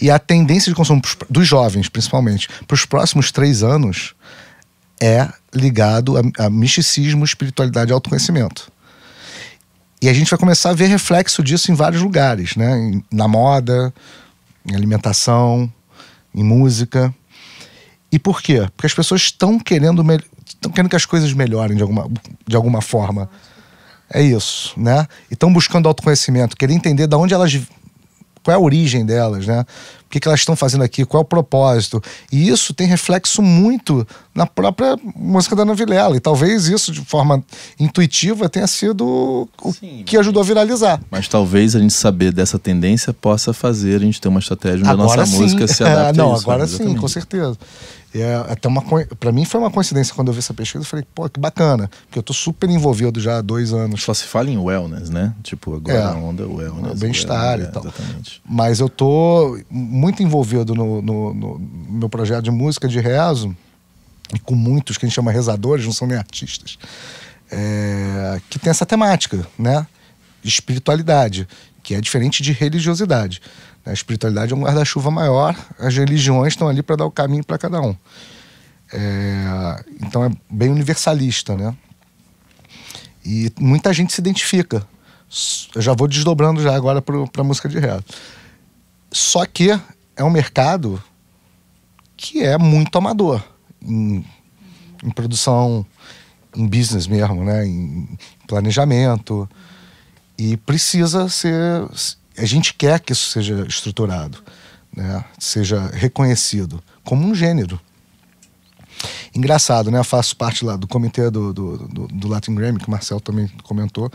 E 0.00 0.10
a 0.10 0.18
tendência 0.18 0.70
de 0.70 0.76
consumo 0.76 1.00
dos 1.30 1.46
jovens, 1.46 1.88
principalmente, 1.88 2.48
para 2.66 2.74
os 2.74 2.84
próximos 2.84 3.30
três 3.30 3.62
anos, 3.62 4.14
é 5.00 5.28
ligado 5.54 6.16
a, 6.16 6.46
a 6.46 6.50
misticismo, 6.50 7.24
espiritualidade 7.24 7.90
e 7.90 7.94
autoconhecimento. 7.94 8.70
E 10.00 10.08
a 10.08 10.12
gente 10.12 10.28
vai 10.28 10.38
começar 10.38 10.70
a 10.70 10.74
ver 10.74 10.86
reflexo 10.86 11.42
disso 11.42 11.70
em 11.70 11.74
vários 11.74 12.02
lugares, 12.02 12.56
né? 12.56 13.00
Na 13.10 13.28
moda, 13.28 13.94
em 14.66 14.74
alimentação, 14.74 15.72
em 16.34 16.42
música. 16.42 17.14
E 18.10 18.18
por 18.18 18.42
quê? 18.42 18.68
Porque 18.76 18.86
as 18.86 18.94
pessoas 18.94 19.22
estão 19.22 19.58
querendo, 19.58 20.04
estão 20.44 20.72
querendo 20.72 20.90
que 20.90 20.96
as 20.96 21.06
coisas 21.06 21.32
melhorem 21.32 21.76
de 21.76 21.82
alguma, 21.82 22.10
de 22.46 22.56
alguma 22.56 22.82
forma. 22.82 23.30
É 24.12 24.22
isso, 24.22 24.72
né? 24.76 25.06
E 25.30 25.34
estão 25.34 25.52
buscando 25.52 25.88
autoconhecimento, 25.88 26.56
querer 26.56 26.74
entender 26.74 27.06
de 27.06 27.16
onde 27.16 27.32
elas 27.32 27.52
qual 28.42 28.54
é 28.54 28.58
a 28.58 28.60
origem 28.60 29.06
delas, 29.06 29.46
né? 29.46 29.64
O 30.04 30.10
que, 30.12 30.20
que 30.20 30.28
elas 30.28 30.40
estão 30.40 30.54
fazendo 30.54 30.82
aqui, 30.82 31.06
qual 31.06 31.22
é 31.22 31.24
o 31.24 31.24
propósito. 31.24 32.02
E 32.30 32.48
isso 32.48 32.74
tem 32.74 32.86
reflexo 32.86 33.40
muito 33.40 34.06
na 34.34 34.46
própria 34.46 34.98
música 35.16 35.56
da 35.56 35.62
Ana 35.62 35.74
Vilela. 35.74 36.16
E 36.16 36.20
talvez 36.20 36.68
isso, 36.68 36.92
de 36.92 37.00
forma 37.00 37.42
intuitiva, 37.78 38.48
tenha 38.48 38.66
sido 38.66 39.48
o 39.62 39.72
Sim, 39.72 40.02
que 40.04 40.18
ajudou 40.18 40.42
a 40.42 40.44
viralizar. 40.44 41.00
Mas 41.10 41.28
talvez 41.28 41.74
a 41.74 41.78
gente 41.78 41.94
saber 41.94 42.32
dessa 42.32 42.58
tendência 42.58 43.12
possa 43.12 43.54
fazer 43.54 43.96
a 43.96 43.98
gente 44.00 44.20
ter 44.20 44.28
uma 44.28 44.40
estratégia 44.40 44.80
onde 44.80 44.90
agora 44.90 45.22
a 45.22 45.24
nossa 45.24 45.26
sim. 45.26 45.42
música 45.42 45.66
se 45.66 45.82
adapte 45.84 46.18
Não, 46.18 46.32
a 46.32 46.34
isso, 46.34 46.42
agora 46.42 46.66
sim, 46.66 46.94
com 46.94 47.08
certeza. 47.08 47.56
É 48.14 48.34
até 48.52 48.68
uma 48.68 48.82
para 49.18 49.32
mim 49.32 49.44
foi 49.46 49.58
uma 49.58 49.70
coincidência 49.70 50.14
quando 50.14 50.28
eu 50.28 50.34
vi 50.34 50.40
essa 50.40 50.52
pesquisa, 50.52 50.84
eu 50.84 50.86
falei, 50.86 51.04
pô, 51.14 51.28
que 51.30 51.40
bacana, 51.40 51.90
porque 52.04 52.18
eu 52.18 52.22
tô 52.22 52.34
super 52.34 52.68
envolvido 52.68 53.18
já 53.18 53.38
há 53.38 53.40
dois 53.40 53.72
anos. 53.72 54.02
Só 54.02 54.12
se 54.12 54.24
fala 54.24 54.50
em 54.50 54.58
wellness, 54.58 55.08
né? 55.08 55.34
Tipo, 55.42 55.76
agora 55.76 55.96
é, 55.96 56.02
a 56.02 56.14
onda 56.14 56.46
wellness. 56.46 56.98
Bem-estar 56.98 57.60
e 57.60 57.66
tal. 57.68 57.82
Exatamente. 57.82 58.42
Mas 58.44 58.80
eu 58.80 58.88
tô 58.88 59.58
muito 59.70 60.22
envolvido 60.22 60.74
no, 60.74 61.00
no, 61.00 61.32
no, 61.32 61.58
meu 61.88 62.08
projeto 62.08 62.44
de 62.44 62.50
música 62.50 62.86
de 62.86 63.00
rezo, 63.00 63.56
e 64.34 64.38
com 64.38 64.54
muitos 64.54 64.98
que 64.98 65.06
a 65.06 65.08
gente 65.08 65.16
chama 65.16 65.32
rezadores, 65.32 65.86
não 65.86 65.92
são 65.92 66.06
nem 66.06 66.18
artistas, 66.18 66.78
é, 67.50 68.40
que 68.50 68.58
tem 68.58 68.70
essa 68.70 68.84
temática, 68.84 69.46
né? 69.58 69.86
Espiritualidade, 70.44 71.48
que 71.82 71.94
é 71.94 72.00
diferente 72.00 72.42
de 72.42 72.52
religiosidade. 72.52 73.40
A 73.84 73.92
espiritualidade 73.92 74.52
é 74.52 74.56
um 74.56 74.62
guarda-chuva 74.62 75.10
maior, 75.10 75.56
as 75.78 75.96
religiões 75.96 76.52
estão 76.52 76.68
ali 76.68 76.82
para 76.82 76.96
dar 76.96 77.06
o 77.06 77.10
caminho 77.10 77.44
para 77.44 77.58
cada 77.58 77.80
um. 77.80 77.96
É, 78.92 79.84
então 80.00 80.24
é 80.24 80.30
bem 80.48 80.68
universalista, 80.68 81.56
né? 81.56 81.74
E 83.24 83.52
muita 83.58 83.92
gente 83.92 84.12
se 84.12 84.20
identifica. 84.20 84.86
Eu 85.74 85.80
já 85.80 85.94
vou 85.94 86.06
desdobrando 86.06 86.62
já 86.62 86.74
agora 86.74 87.00
para 87.00 87.40
a 87.40 87.44
música 87.44 87.68
de 87.68 87.78
rap. 87.78 88.04
Só 89.10 89.46
que 89.46 89.70
é 90.16 90.22
um 90.22 90.30
mercado 90.30 91.02
que 92.16 92.42
é 92.42 92.58
muito 92.58 92.96
amador 92.96 93.42
em, 93.80 94.24
em 95.02 95.10
produção, 95.10 95.86
em 96.54 96.66
business 96.66 97.06
mesmo, 97.06 97.44
né? 97.44 97.66
em 97.66 98.18
planejamento. 98.46 99.48
E 100.36 100.56
precisa 100.56 101.28
ser 101.28 101.86
a 102.36 102.44
gente 102.44 102.74
quer 102.74 103.00
que 103.00 103.12
isso 103.12 103.30
seja 103.30 103.64
estruturado, 103.66 104.42
né? 104.94 105.24
seja 105.38 105.86
reconhecido 105.92 106.82
como 107.04 107.26
um 107.26 107.34
gênero. 107.34 107.80
Engraçado, 109.34 109.90
né? 109.90 109.98
Eu 109.98 110.04
faço 110.04 110.36
parte 110.36 110.64
lá 110.64 110.76
do 110.76 110.86
comitê 110.86 111.30
do, 111.30 111.52
do, 111.52 111.78
do, 111.88 112.08
do 112.08 112.28
Latin 112.28 112.54
Grammy, 112.54 112.78
que 112.78 112.86
o 112.86 112.90
Marcel 112.90 113.20
também 113.20 113.48
comentou. 113.62 114.10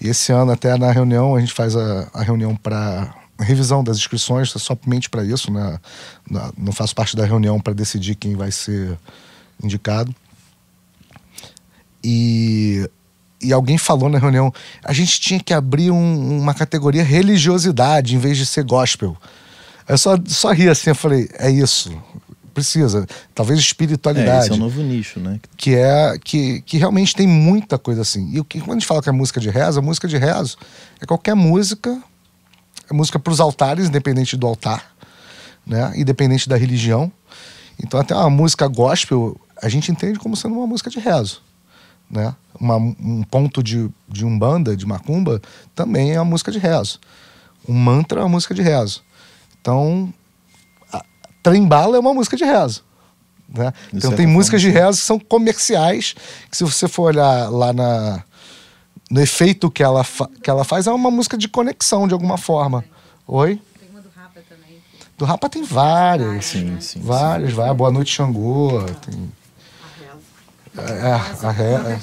E 0.00 0.08
esse 0.08 0.32
ano, 0.32 0.52
até 0.52 0.76
na 0.78 0.90
reunião, 0.90 1.34
a 1.34 1.40
gente 1.40 1.52
faz 1.52 1.76
a, 1.76 2.08
a 2.12 2.22
reunião 2.22 2.54
para 2.56 3.14
revisão 3.38 3.82
das 3.82 3.96
inscrições, 3.96 4.50
somente 4.50 5.10
para 5.10 5.24
isso, 5.24 5.52
né? 5.52 5.78
Não 6.56 6.72
faço 6.72 6.94
parte 6.94 7.16
da 7.16 7.24
reunião 7.24 7.60
para 7.60 7.74
decidir 7.74 8.14
quem 8.14 8.36
vai 8.36 8.52
ser 8.52 8.96
indicado. 9.62 10.14
E 12.02 12.88
e 13.44 13.52
alguém 13.52 13.76
falou 13.76 14.08
na 14.08 14.18
reunião, 14.18 14.52
a 14.82 14.92
gente 14.92 15.20
tinha 15.20 15.38
que 15.38 15.52
abrir 15.52 15.90
um, 15.90 16.38
uma 16.40 16.54
categoria 16.54 17.04
religiosidade 17.04 18.14
em 18.14 18.18
vez 18.18 18.38
de 18.38 18.46
ser 18.46 18.64
gospel. 18.64 19.16
Eu 19.86 19.98
só, 19.98 20.16
só 20.26 20.50
ri 20.50 20.68
assim, 20.68 20.90
eu 20.90 20.94
falei, 20.94 21.28
é 21.38 21.50
isso, 21.50 21.92
precisa. 22.54 23.06
Talvez 23.34 23.60
espiritualidade. 23.60 24.36
É, 24.36 24.40
esse 24.40 24.50
é 24.50 24.54
um 24.54 24.58
novo 24.58 24.82
nicho, 24.82 25.20
né? 25.20 25.38
Que 25.56 25.74
é 25.74 26.16
que, 26.22 26.62
que 26.62 26.78
realmente 26.78 27.14
tem 27.14 27.26
muita 27.26 27.78
coisa 27.78 28.00
assim. 28.00 28.30
E 28.32 28.40
o 28.40 28.44
que, 28.44 28.60
quando 28.60 28.70
a 28.70 28.74
gente 28.80 28.86
fala 28.86 29.02
que 29.02 29.08
é 29.08 29.12
música 29.12 29.38
de 29.38 29.50
rezo, 29.50 29.78
a 29.78 29.82
música 29.82 30.08
de 30.08 30.16
rezo 30.16 30.56
é 31.00 31.04
qualquer 31.04 31.34
música, 31.34 32.00
é 32.90 32.94
música 32.94 33.18
para 33.18 33.32
os 33.32 33.40
altares, 33.40 33.88
independente 33.88 34.36
do 34.36 34.46
altar, 34.46 34.94
né? 35.66 35.92
Independente 35.96 36.48
da 36.48 36.56
religião. 36.56 37.12
Então 37.82 38.00
até 38.00 38.14
uma 38.14 38.30
música 38.30 38.66
gospel 38.68 39.38
a 39.60 39.68
gente 39.68 39.92
entende 39.92 40.18
como 40.18 40.34
sendo 40.34 40.54
uma 40.54 40.66
música 40.66 40.88
de 40.88 40.98
rezo 40.98 41.43
né? 42.14 42.34
Uma, 42.58 42.76
um 42.76 43.24
ponto 43.28 43.62
de, 43.62 43.90
de 44.08 44.24
umbanda, 44.24 44.76
de 44.76 44.86
macumba, 44.86 45.42
também 45.74 46.12
é 46.12 46.20
uma 46.20 46.30
música 46.30 46.52
de 46.52 46.58
rezo. 46.58 47.00
Um 47.68 47.74
mantra 47.74 48.20
é 48.20 48.22
uma 48.22 48.28
música 48.28 48.54
de 48.54 48.62
rezo. 48.62 49.02
Então, 49.60 50.14
a, 50.92 51.04
trembala 51.42 51.96
é 51.96 51.98
uma 51.98 52.14
música 52.14 52.36
de 52.36 52.44
rezo. 52.44 52.84
Né? 53.48 53.72
Então 53.92 54.12
tem 54.12 54.26
músicas 54.26 54.60
de 54.62 54.70
rezo 54.70 55.00
que 55.00 55.04
são 55.04 55.18
comerciais, 55.18 56.14
que 56.50 56.56
se 56.56 56.64
você 56.64 56.88
for 56.88 57.04
olhar 57.04 57.50
lá 57.50 57.72
na, 57.72 58.24
no 59.10 59.20
efeito 59.20 59.70
que 59.70 59.82
ela, 59.82 60.04
que 60.42 60.48
ela 60.48 60.64
faz, 60.64 60.86
é 60.86 60.92
uma 60.92 61.10
música 61.10 61.36
de 61.36 61.48
conexão 61.48 62.06
de 62.06 62.14
alguma 62.14 62.38
forma. 62.38 62.84
Oi? 63.26 63.60
Tem 63.78 63.88
uma 63.90 64.00
do 64.00 64.08
Rapa 64.14 64.40
também. 64.48 64.78
Do 65.18 65.24
Rapa 65.24 65.48
tem 65.48 65.62
várias. 65.62 66.44
Sim, 66.46 66.80
sim. 66.80 67.00
Várias, 67.00 67.52
várias. 67.52 67.76
Boa 67.76 67.90
Noite 67.90 68.12
Xangô. 68.12 68.82
Tem... 69.04 69.32
É, 70.76 71.46
a 71.46 71.50
Ré. 71.50 71.74
É. 71.74 72.00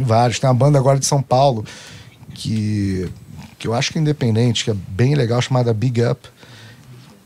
Vários. 0.00 0.38
Tem 0.38 0.48
uma 0.48 0.54
banda 0.54 0.78
agora 0.78 0.98
de 0.98 1.06
São 1.06 1.22
Paulo 1.22 1.64
que, 2.34 3.10
que 3.58 3.66
eu 3.66 3.74
acho 3.74 3.92
que 3.92 3.98
é 3.98 4.00
independente, 4.00 4.64
que 4.64 4.70
é 4.70 4.74
bem 4.74 5.14
legal, 5.14 5.40
chamada 5.42 5.74
Big 5.74 6.02
Up, 6.04 6.28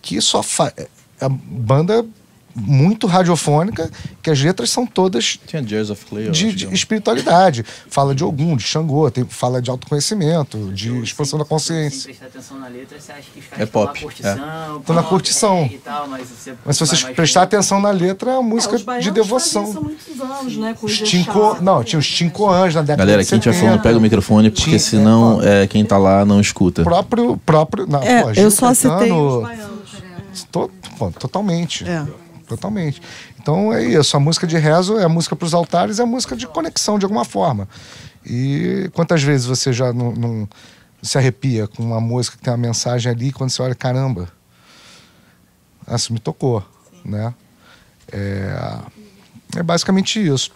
que 0.01 0.21
só 0.21 0.43
faz. 0.43 0.73
É 0.77 0.89
a 1.21 1.29
banda 1.29 2.05
muito 2.55 3.07
radiofônica, 3.07 3.91
que 4.23 4.31
as 4.31 4.41
letras 4.41 4.71
são 4.71 4.87
todas 4.87 5.39
Tinha 5.47 5.63
Jazz 5.63 5.91
of 5.91 6.05
Clay, 6.07 6.27
eu 6.29 6.33
de, 6.33 6.53
de 6.53 6.75
espiritualidade. 6.75 7.65
Fala 7.89 8.15
de 8.15 8.23
Ogum, 8.25 8.57
de 8.57 8.63
Xangô, 8.63 9.11
tem, 9.11 9.25
fala 9.25 9.61
de 9.63 9.71
autoconhecimento, 9.71 10.71
de 10.73 10.91
expansão 11.03 11.39
da 11.39 11.45
consciência. 11.45 12.05
prestar 12.05 12.27
atenção 12.27 12.59
na 12.59 12.69
letra, 12.69 13.01
você 13.01 13.13
acha 13.13 13.23
que 13.33 13.41
os 13.41 13.47
É 13.47 13.49
caras 13.49 13.67
estão 13.67 13.83
pop, 13.87 13.95
na 13.95 14.03
curtição. 14.03 14.81
Tô 14.87 14.93
na 14.93 15.03
curtição. 15.03 15.57
é, 15.59 15.67
e 15.67 15.79
tal, 15.79 16.09
mas, 16.09 16.29
você 16.29 16.55
Mas 16.65 16.77
se 16.77 16.87
você 16.87 17.13
prestar 17.15 17.43
atenção 17.43 17.81
na 17.81 17.91
letra, 17.91 18.31
é 18.33 18.35
uma 18.35 18.43
música 18.43 18.75
É, 18.77 18.99
os 18.99 19.05
de 19.05 19.11
devoção. 19.11 19.65
isso 19.65 19.79
há 19.79 19.81
muitos 19.81 20.21
anos, 20.21 20.57
né? 20.57 20.75
Com 20.79 20.87
Os 20.87 21.01
não, 21.61 21.83
tinha 21.85 21.99
os 21.99 22.17
Cinco 22.17 22.49
Anjos 22.51 22.75
na 22.75 22.83
década 22.83 22.99
Galera, 23.05 23.23
de 23.23 23.29
quem 23.29 23.39
estiver 23.39 23.55
70. 23.55 23.67
falando, 23.71 23.83
pega 23.83 23.99
o 23.99 24.01
microfone, 24.01 24.51
porque 24.51 24.65
Tinha- 24.65 24.79
senão 24.79 25.41
é, 25.43 25.67
quem 25.67 25.85
tá 25.85 25.97
lá 25.99 26.25
não 26.25 26.41
escuta. 26.41 26.83
próprio 26.83 27.37
próprio 27.39 27.87
não, 27.87 28.03
É, 28.03 28.23
pô, 28.23 28.31
eu 28.33 28.51
só 28.51 28.73
citei 28.75 29.11
os 29.13 29.43
baianos. 29.43 29.73
totalmente 31.19 31.85
É. 31.89 32.05
totalmente 32.57 33.03
então 33.41 33.73
é 33.73 33.85
isso 33.85 34.17
a 34.17 34.21
música 34.21 34.47
de 34.47 34.57
rezo 34.59 34.99
é 34.99 35.05
a 35.05 35.09
música 35.09 35.35
para 35.35 35.47
os 35.47 35.55
altares 35.55 35.99
é 35.99 36.03
a 36.03 36.07
música 36.07 36.37
de 36.37 36.47
conexão 36.47 36.99
de 36.99 37.05
alguma 37.05 37.25
forma 37.25 37.69
e 38.25 38.91
quantas 38.95 39.23
vezes 39.23 39.47
você 39.47 39.73
já 39.73 39.93
não, 39.93 40.13
não 40.13 40.49
se 41.03 41.19
arrepia 41.19 41.67
com 41.67 41.83
uma 41.83 42.01
música 42.01 42.37
que 42.37 42.43
tem 42.43 42.53
uma 42.53 42.59
mensagem 42.59 43.11
ali 43.11 43.33
quando 43.33 43.51
você 43.51 43.63
olha 43.63 43.75
caramba 43.75 44.29
isso 45.95 46.13
me 46.13 46.19
tocou 46.19 46.65
né 47.05 47.35
é, 48.13 48.79
é 49.57 49.63
basicamente 49.63 50.25
isso 50.25 50.51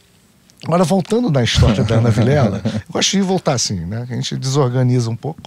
Agora, 0.64 0.84
voltando 0.84 1.30
na 1.30 1.42
história 1.42 1.84
da 1.84 1.96
Ana 1.96 2.10
Vilela, 2.10 2.60
eu 2.64 2.80
gosto 2.90 3.12
de 3.12 3.20
voltar 3.20 3.52
assim, 3.52 3.84
né? 3.84 4.06
A 4.08 4.14
gente 4.14 4.36
desorganiza 4.36 5.10
um 5.10 5.16
pouco. 5.16 5.42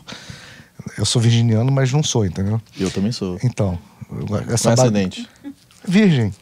Eu 0.98 1.06
sou 1.06 1.22
virginiano, 1.22 1.72
mas 1.72 1.92
não 1.92 2.04
sou, 2.04 2.26
entendeu? 2.26 2.62
Eu 2.80 2.92
também 2.92 3.12
sou. 3.12 3.38
Então, 3.44 3.78
essa 4.48 4.76
ba-. 4.76 4.90
Virgem. 5.88 6.34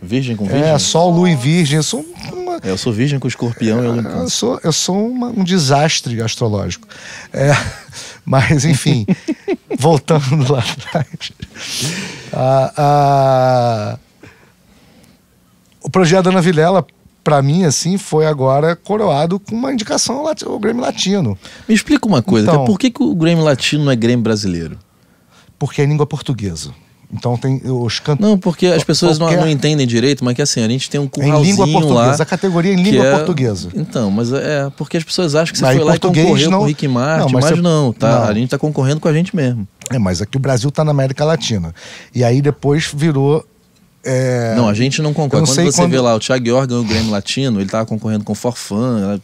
Virgem 0.00 0.36
com 0.36 0.44
virgem? 0.46 0.62
É, 0.68 0.78
Sol, 0.78 1.10
Lua 1.10 1.30
e 1.30 1.34
Virgem. 1.34 1.76
Eu 1.78 1.82
sou, 1.82 2.04
uma- 2.32 2.56
É, 2.62 2.70
eu 2.70 2.76
sou 2.78 2.92
virgem 2.92 3.18
com 3.18 3.26
escorpião 3.26 3.82
e 3.82 3.86
eu 3.86 4.02
eu 4.02 4.28
sou, 4.30 4.60
eu 4.62 4.72
sou 4.72 5.08
uma- 5.08 5.28
um 5.28 5.42
desastre 5.42 6.20
astrológico. 6.20 6.86
É, 7.32 7.50
mas, 8.24 8.64
enfim, 8.64 9.06
voltando 9.78 10.52
lá 10.52 10.60
atrás. 10.60 11.32
A- 12.32 12.72
a- 12.76 13.98
o 15.82 15.90
projeto 15.90 16.24
da 16.24 16.30
Ana 16.30 16.40
Vilela, 16.42 16.86
para 17.22 17.40
mim, 17.42 17.64
assim, 17.64 17.96
foi 17.96 18.26
agora 18.26 18.76
coroado 18.76 19.40
com 19.40 19.54
uma 19.54 19.72
indicação 19.72 20.24
ao 20.26 20.58
Grêmio 20.58 20.82
Latino. 20.82 21.38
Me 21.68 21.74
explica 21.74 22.06
uma 22.06 22.22
coisa, 22.22 22.50
Então. 22.50 22.64
por 22.66 22.78
que, 22.78 22.90
que 22.90 23.02
o 23.02 23.14
Grêmio 23.14 23.42
Latino 23.44 23.84
não 23.84 23.92
é 23.92 23.96
Grêmio 23.96 24.22
brasileiro? 24.22 24.78
Porque 25.58 25.80
é 25.80 25.86
língua 25.86 26.06
portuguesa. 26.06 26.74
Então 27.12 27.36
tem 27.36 27.60
os 27.64 27.98
cantores. 28.00 28.30
Não, 28.30 28.38
porque 28.38 28.66
as 28.66 28.82
pessoas 28.84 29.18
não, 29.18 29.26
Qualquer- 29.26 29.40
não 29.42 29.48
entendem 29.48 29.86
direito, 29.86 30.24
mas 30.24 30.34
que 30.34 30.42
assim, 30.42 30.62
a 30.64 30.68
gente 30.68 30.90
tem 30.90 31.00
um 31.00 31.04
Em 31.04 31.08
curralzinho 31.08 31.44
língua 31.64 31.66
portuguesa. 31.68 31.94
lá. 32.08 32.14
A 32.14 32.24
categoria 32.24 32.72
é 32.72 32.74
em 32.74 32.82
língua 32.82 33.04
é- 33.06 33.16
portuguesa. 33.16 33.68
Então, 33.74 34.10
mas 34.10 34.32
é 34.32 34.70
porque 34.76 34.96
as 34.96 35.04
pessoas 35.04 35.34
acham 35.34 35.52
que 35.52 35.58
você 35.58 35.64
Mas 35.64 35.74
em 35.76 35.78
foi 35.78 35.86
lá 35.88 35.96
e 35.96 35.98
concorreu 35.98 36.50
não- 36.50 36.58
com 36.58 36.64
o 36.64 36.68
Rick 36.68 36.88
Martin, 36.88 37.18
Não, 37.26 37.32
mas, 37.32 37.44
mas 37.44 37.54
você- 37.56 37.62
não, 37.62 37.92
tá? 37.92 38.20
não. 38.20 38.28
A 38.28 38.34
gente 38.34 38.50
tá 38.50 38.58
concorrendo 38.58 39.00
com 39.00 39.08
a 39.08 39.12
gente 39.12 39.34
mesmo. 39.34 39.66
É, 39.90 39.98
mas 39.98 40.20
aqui 40.22 40.36
o 40.36 40.40
Brasil 40.40 40.70
tá 40.70 40.82
na 40.84 40.90
América 40.90 41.24
Latina. 41.24 41.74
E 42.14 42.24
aí 42.24 42.40
depois 42.42 42.90
virou. 42.94 43.44
É, 44.04 44.54
Não, 44.56 44.68
a 44.68 44.74
gente 44.74 45.00
não 45.02 45.10
eu 45.10 45.14
concorre. 45.14 45.40
não 45.40 45.46
Quando 45.46 45.56
você 45.72 45.72
quando- 45.76 45.90
vê 45.90 46.00
lá 46.00 46.14
o 46.14 46.18
Thiago 46.20 46.46
York 46.46 46.68
ganhou 46.68 46.84
o 46.84 46.86
Grêmio 46.86 47.10
Latino, 47.10 47.60
ele 47.60 47.68
tava 47.68 47.86
concorrendo 47.86 48.24
com 48.24 48.34
Forfan, 48.34 49.20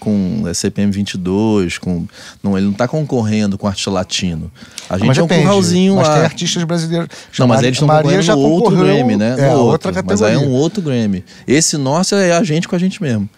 com 0.00 0.44
é, 0.46 0.52
CPM 0.54 0.90
22, 0.92 1.78
com 1.78 2.06
não, 2.42 2.56
ele 2.58 2.66
não 2.66 2.72
tá 2.74 2.86
concorrendo 2.86 3.56
com 3.56 3.66
arte 3.66 3.88
latino. 3.88 4.50
A 4.88 4.98
gente 4.98 5.06
mas 5.06 5.16
é 5.18 5.22
um 5.22 5.26
depende, 5.26 5.46
curralzinho 5.46 5.96
mas 5.96 6.08
lá. 6.08 6.14
tem 6.16 6.24
artistas 6.24 6.64
brasileiros. 6.64 7.08
Não, 7.38 7.46
mas 7.46 7.62
eles 7.62 7.72
estão 7.76 7.88
concorrendo 7.88 8.32
no 8.32 8.38
outro 8.38 8.76
Grammy, 8.76 9.16
né? 9.16 9.34
É, 9.38 9.50
No 9.50 9.60
outra 9.60 9.88
outro. 9.88 10.04
Mas 10.06 10.20
aí 10.22 10.32
categoria. 10.34 10.34
é 10.34 10.38
um 10.38 10.52
outro 10.52 10.82
Grammy. 10.82 11.24
Esse 11.46 11.76
nosso 11.78 12.14
é 12.14 12.32
a 12.32 12.42
gente 12.42 12.68
com 12.68 12.76
a 12.76 12.78
gente 12.78 13.02
mesmo. 13.02 13.28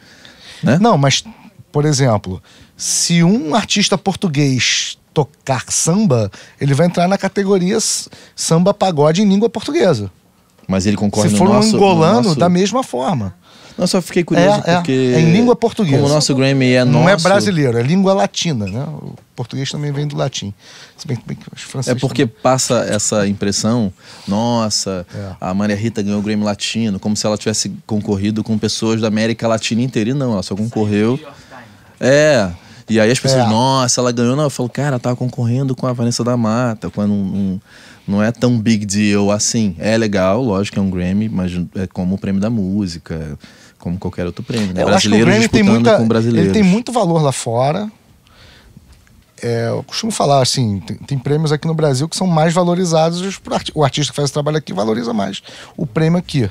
Né? 0.63 0.79
Não, 0.81 0.97
mas, 0.99 1.23
por 1.71 1.85
exemplo, 1.85 2.43
se 2.77 3.23
um 3.23 3.55
artista 3.55 3.97
português 3.97 4.99
tocar 5.15 5.65
samba, 5.69 6.31
ele 6.61 6.75
vai 6.75 6.87
entrar 6.87 7.07
na 7.09 7.17
categoria 7.17 7.79
samba 8.35 8.75
pagode 8.75 9.23
em 9.23 9.29
língua 9.29 9.49
portuguesa. 9.49 10.11
Mas 10.67 10.87
ele 10.87 10.97
concorre 10.97 11.29
se 11.29 11.35
no 11.35 11.39
for 11.39 11.49
nosso, 11.49 11.69
um 11.69 11.73
no 11.73 11.77
angolano, 11.77 12.23
nosso... 12.23 12.39
da 12.39 12.49
mesma 12.49 12.83
forma. 12.83 13.35
Não, 13.79 13.87
só 13.87 14.01
fiquei 14.01 14.25
curioso 14.25 14.63
É, 14.65 14.71
é. 14.71 14.75
porque... 14.77 15.13
É 15.15 15.21
em 15.21 15.33
língua 15.33 15.55
portuguesa. 15.55 15.99
Como 15.99 16.09
o 16.09 16.15
nosso 16.15 16.35
Grammy 16.35 16.73
é 16.73 16.83
Não 16.85 17.03
nosso... 17.03 17.11
é 17.11 17.17
brasileiro, 17.29 17.77
é 17.79 17.83
língua 17.83 18.15
latina, 18.15 18.65
né? 18.65 18.83
O 18.89 19.15
português 19.35 19.71
também 19.71 19.93
vem 19.93 20.07
do 20.07 20.17
latim. 20.17 20.55
Se 20.97 21.07
bem, 21.07 21.19
bem 21.27 21.37
que 21.37 21.45
os 21.55 21.63
É 21.63 21.67
franceses 21.67 22.01
porque 22.01 22.25
passa 22.25 22.87
essa 22.89 23.29
impressão, 23.29 23.93
nossa, 24.27 25.07
É. 25.15 25.33
a 25.39 25.53
Maria 25.53 25.77
Rita 25.77 26.01
ganhou 26.03 26.21
o 26.21 26.23
Grammy 26.23 26.43
Latino, 26.43 26.99
como 26.99 27.15
se 27.15 27.27
ela 27.27 27.37
tivesse 27.37 27.71
concorrido 27.87 28.43
com 28.43 28.57
pessoas 28.57 29.03
da 29.03 29.09
América 29.09 29.47
Latina 29.47 29.83
inteira. 29.83 30.09
E 30.09 30.15
não, 30.15 30.33
ela 30.33 30.43
só 30.43 30.57
concorreu. 30.57 31.21
É. 32.01 32.51
E 32.89 33.01
aí 33.01 33.11
as 33.11 33.19
pessoas, 33.19 33.45
É. 33.45 33.49
nossa, 33.49 34.01
ela 34.01 34.11
ganhou. 34.13 34.37
Não, 34.37 34.45
eu 34.45 34.51
falo, 34.51 34.69
cara, 34.71 34.89
ela 34.91 34.99
tava 34.99 35.17
concorrendo 35.17 35.75
com 35.75 35.87
a 35.87 35.93
Vanessa 35.93 36.23
da 36.25 36.37
Mata, 36.37 36.89
quando 36.89 37.11
não, 37.11 37.25
não, 37.25 37.61
não 38.07 38.23
é 38.23 38.31
tão 38.31 38.59
big 38.59 38.87
deal 38.87 39.31
assim. 39.31 39.75
É 39.79 39.97
legal, 39.97 40.43
lógico 40.43 40.75
que 40.75 40.79
é 40.79 40.83
um 40.83 40.91
Grammy, 40.91 41.29
mas 41.29 41.53
é 41.75 41.87
como 41.87 42.15
o 42.15 42.19
prêmio 42.19 42.41
da 42.41 42.49
música, 42.49 43.39
como 43.79 43.99
qualquer 43.99 44.27
outro 44.27 44.45
prêmio. 44.45 44.73
Né? 44.73 44.83
Eu 44.83 44.89
acho 44.89 45.09
que 45.09 45.15
o 45.15 45.19
Grammy 45.19 45.41
disputando 45.41 45.69
muita, 45.69 45.97
com 45.97 46.09
brasileiros. 46.09 46.51
ele 46.51 46.53
tem 46.53 46.63
muito 46.63 46.93
valor 46.93 47.21
lá 47.21 47.33
fora. 47.33 47.91
É, 49.43 49.69
eu 49.69 49.83
costumo 49.83 50.11
falar 50.11 50.41
assim, 50.41 50.81
tem, 50.81 50.97
tem 50.97 51.19
prêmios 51.19 51.53
aqui 51.53 51.67
no 51.67 51.75
Brasil 51.75 52.09
que 52.09 52.17
são 52.17 52.27
mais 52.27 52.55
valorizados. 52.55 53.21
O 53.75 53.85
artista 53.85 54.13
que 54.13 54.17
faz 54.17 54.27
esse 54.27 54.33
trabalho 54.33 54.57
aqui 54.57 54.73
valoriza 54.73 55.13
mais 55.13 55.43
o 55.77 55.87
prêmio 55.87 56.19
aqui. 56.19 56.51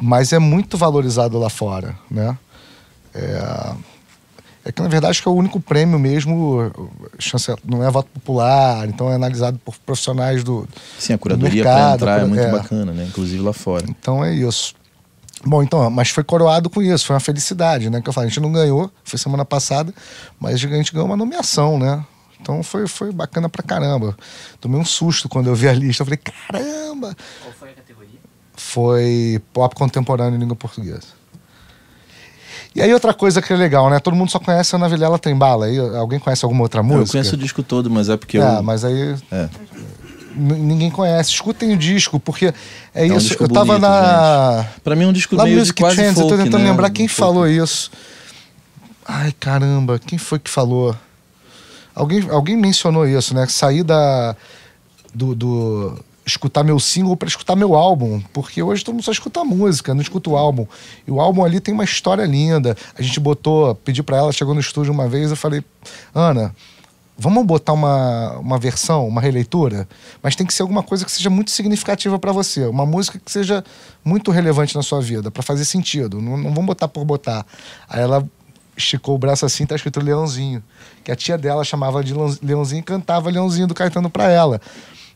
Mas 0.00 0.32
é 0.32 0.38
muito 0.38 0.76
valorizado 0.76 1.38
lá 1.38 1.48
fora, 1.48 1.96
né? 2.10 2.36
É, 3.14 3.72
é 4.68 4.72
que 4.72 4.82
na 4.82 4.88
verdade 4.88 5.12
acho 5.12 5.22
que 5.22 5.28
é 5.28 5.30
o 5.30 5.34
único 5.34 5.58
prêmio 5.58 5.98
mesmo, 5.98 6.70
chance- 7.18 7.56
não 7.64 7.82
é 7.82 7.90
voto 7.90 8.10
popular, 8.12 8.86
então 8.86 9.10
é 9.10 9.14
analisado 9.14 9.58
por 9.64 9.74
profissionais 9.78 10.44
do, 10.44 10.68
Sim, 10.98 11.14
a 11.14 11.18
curadoria 11.18 11.64
mercado, 11.64 12.00
para 12.00 12.12
entrar 12.12 12.20
é 12.20 12.24
muito 12.26 12.42
é. 12.42 12.50
bacana, 12.50 12.92
né? 12.92 13.06
Inclusive 13.08 13.42
lá 13.42 13.54
fora. 13.54 13.86
Então 13.88 14.22
é 14.22 14.34
isso. 14.34 14.74
Bom, 15.42 15.62
então, 15.62 15.88
mas 15.88 16.10
foi 16.10 16.22
coroado 16.22 16.68
com 16.68 16.82
isso, 16.82 17.06
foi 17.06 17.14
uma 17.14 17.20
felicidade, 17.20 17.88
né? 17.88 18.02
Que 18.02 18.08
eu 18.08 18.12
falei, 18.12 18.26
a 18.26 18.30
gente 18.30 18.42
não 18.42 18.52
ganhou, 18.52 18.90
foi 19.04 19.18
semana 19.18 19.44
passada, 19.44 19.94
mas 20.38 20.54
a 20.54 20.56
gente 20.58 20.92
ganhou 20.92 21.06
uma 21.06 21.16
nomeação, 21.16 21.78
né? 21.78 22.04
Então 22.40 22.62
foi, 22.62 22.86
foi 22.86 23.10
bacana 23.10 23.48
pra 23.48 23.62
caramba. 23.62 24.16
Tomei 24.60 24.78
um 24.78 24.84
susto 24.84 25.28
quando 25.30 25.46
eu 25.46 25.54
vi 25.54 25.66
a 25.68 25.72
lista. 25.72 26.02
Eu 26.02 26.06
falei, 26.06 26.18
caramba! 26.18 27.16
Qual 27.42 27.52
foi 27.58 27.70
a 27.70 27.72
categoria? 27.72 28.18
Foi 28.54 29.40
pop 29.52 29.74
contemporâneo 29.74 30.36
em 30.36 30.40
língua 30.40 30.54
portuguesa. 30.56 31.17
E 32.74 32.82
aí 32.82 32.92
outra 32.92 33.12
coisa 33.14 33.40
que 33.42 33.52
é 33.52 33.56
legal, 33.56 33.90
né? 33.90 33.98
Todo 33.98 34.14
mundo 34.14 34.30
só 34.30 34.38
conhece 34.38 34.74
a 34.74 34.78
Ana 34.78 34.88
Vilela 34.88 35.18
Trembala. 35.18 35.66
Aí, 35.66 35.78
alguém 35.78 36.18
conhece 36.18 36.44
alguma 36.44 36.62
outra 36.62 36.82
música? 36.82 37.02
Eu 37.08 37.12
conheço 37.12 37.34
o 37.34 37.38
disco 37.38 37.62
todo, 37.62 37.90
mas 37.90 38.08
é 38.08 38.16
porque 38.16 38.38
É, 38.38 38.58
eu. 38.58 38.62
mas 38.62 38.84
aí 38.84 39.14
É. 39.32 39.48
ninguém 40.36 40.90
conhece. 40.90 41.30
Escutem 41.30 41.72
o 41.72 41.76
disco, 41.76 42.20
porque 42.20 42.52
é, 42.94 43.02
um 43.04 43.16
isso. 43.16 43.28
disco 43.28 43.44
eu 43.44 43.48
tava 43.48 43.64
bonito, 43.66 43.80
na. 43.82 44.66
Pra 44.84 44.94
mim 44.94 45.04
é 45.04 45.06
um 45.08 45.12
disco 45.12 45.34
Lá 45.34 45.44
meio 45.44 45.56
de 45.56 45.60
Music 45.60 45.80
quase 45.82 45.96
Trends, 45.96 46.14
folk, 46.14 46.30
eu 46.30 46.36
tô 46.38 46.44
tentando 46.44 46.62
né? 46.62 46.70
lembrar 46.70 46.90
quem 46.90 47.06
Um 47.06 47.08
folk. 47.08 47.20
falou 47.20 47.48
isso. 47.48 47.90
Ai, 49.06 49.32
caramba, 49.40 49.98
quem 49.98 50.18
foi 50.18 50.38
que 50.38 50.50
falou? 50.50 50.94
Alguém, 51.94 52.28
alguém 52.30 52.56
mencionou 52.56 53.08
isso, 53.08 53.34
né? 53.34 53.46
Sair 53.48 53.82
da. 53.82 54.36
Do, 55.14 55.34
do- 55.34 55.98
escutar 56.28 56.62
meu 56.62 56.78
single 56.78 57.16
para 57.16 57.28
escutar 57.28 57.56
meu 57.56 57.74
álbum. 57.74 58.20
Porque 58.32 58.62
hoje 58.62 58.84
todo 58.84 58.94
mundo 58.94 59.04
só 59.04 59.10
escuta 59.10 59.42
música, 59.42 59.94
não 59.94 60.02
escuta 60.02 60.30
o 60.30 60.36
álbum. 60.36 60.66
E 61.06 61.10
o 61.10 61.20
álbum 61.20 61.44
ali 61.44 61.58
tem 61.58 61.74
uma 61.74 61.84
história 61.84 62.24
linda. 62.24 62.76
A 62.96 63.02
gente 63.02 63.18
botou, 63.18 63.74
pedi 63.74 64.02
para 64.02 64.18
ela, 64.18 64.32
chegou 64.32 64.54
no 64.54 64.60
estúdio 64.60 64.92
uma 64.92 65.08
vez, 65.08 65.30
eu 65.30 65.36
falei, 65.36 65.64
Ana. 66.14 66.54
Vamos 67.20 67.44
botar 67.44 67.72
uma, 67.72 68.38
uma 68.38 68.58
versão, 68.58 69.08
uma 69.08 69.20
releitura, 69.20 69.88
mas 70.22 70.36
tem 70.36 70.46
que 70.46 70.54
ser 70.54 70.62
alguma 70.62 70.84
coisa 70.84 71.04
que 71.04 71.10
seja 71.10 71.28
muito 71.28 71.50
significativa 71.50 72.16
para 72.16 72.30
você, 72.30 72.64
uma 72.66 72.86
música 72.86 73.18
que 73.18 73.28
seja 73.28 73.64
muito 74.04 74.30
relevante 74.30 74.76
na 74.76 74.84
sua 74.84 75.00
vida, 75.00 75.28
para 75.28 75.42
fazer 75.42 75.64
sentido. 75.64 76.22
Não, 76.22 76.36
não 76.36 76.50
vamos 76.54 76.66
botar 76.66 76.86
por 76.86 77.04
botar. 77.04 77.44
Aí 77.88 78.00
ela 78.02 78.24
esticou 78.76 79.16
o 79.16 79.18
braço 79.18 79.44
assim, 79.44 79.66
tá 79.66 79.74
escrito 79.74 80.00
Leãozinho, 80.00 80.62
que 81.02 81.10
a 81.10 81.16
tia 81.16 81.36
dela 81.36 81.64
chamava 81.64 82.04
de 82.04 82.14
Leão- 82.14 82.38
Leãozinho 82.40 82.78
e 82.78 82.84
cantava 82.84 83.28
Leãozinho 83.28 83.66
do 83.66 83.74
Caetano 83.74 84.08
para 84.08 84.30
ela. 84.30 84.60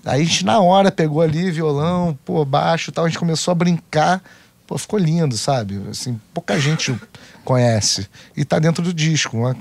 Aí 0.05 0.23
a 0.23 0.25
gente 0.25 0.45
na 0.45 0.61
hora 0.61 0.91
pegou 0.91 1.21
ali 1.23 1.51
violão, 1.51 2.19
pô, 2.25 2.45
baixo, 2.45 2.91
e 2.91 2.93
tal, 2.93 3.05
a 3.05 3.09
gente 3.09 3.19
começou 3.19 3.53
a 3.53 3.55
brincar. 3.55 4.23
Pô, 4.67 4.77
ficou 4.79 4.99
lindo, 4.99 5.37
sabe? 5.37 5.81
Assim, 5.91 6.19
pouca 6.33 6.59
gente 6.59 6.95
conhece. 7.45 8.09
E 8.37 8.45
tá 8.45 8.59
dentro 8.59 8.83
do 8.83 8.93
disco. 8.93 9.37
né? 9.37 9.55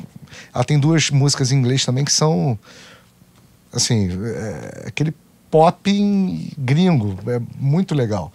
Ela 0.53 0.63
tem 0.63 0.79
duas 0.79 1.09
músicas 1.09 1.51
em 1.51 1.57
inglês 1.57 1.85
também 1.85 2.05
que 2.05 2.11
são. 2.11 2.57
Assim, 3.73 4.09
é, 4.23 4.83
aquele 4.87 5.13
pop 5.49 6.53
gringo. 6.57 7.17
É 7.27 7.39
muito 7.57 7.95
legal. 7.95 8.31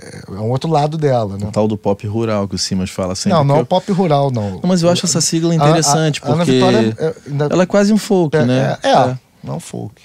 É, 0.00 0.22
é 0.28 0.30
um 0.40 0.50
outro 0.50 0.70
lado 0.70 0.96
dela, 0.98 1.36
né? 1.38 1.46
O 1.46 1.52
tal 1.52 1.68
do 1.68 1.76
pop 1.76 2.06
rural 2.06 2.48
que 2.48 2.54
o 2.54 2.58
Simas 2.58 2.90
fala 2.90 3.14
sempre. 3.14 3.38
Não, 3.38 3.44
não 3.44 3.56
é 3.56 3.58
eu- 3.58 3.62
o 3.62 3.66
pop 3.66 3.90
rural, 3.92 4.30
não. 4.30 4.52
Não, 4.52 4.60
mas 4.64 4.82
eu 4.82 4.90
acho 4.90 5.06
essa 5.06 5.20
sigla 5.20 5.52
A- 5.52 5.56
interessante, 5.56 6.20
a- 6.22 6.26
a 6.26 6.28
Ana 6.28 6.36
porque 6.38 6.52
Vitória 6.52 6.96
é- 6.98 7.14
ainda- 7.30 7.48
ela 7.50 7.62
é 7.62 7.66
quase 7.66 7.92
um 7.92 7.98
folk, 7.98 8.36
É, 8.36 8.44
né? 8.44 8.76
é, 8.82 8.88
é, 8.90 9.18
não 9.42 9.60
folk. 9.60 10.02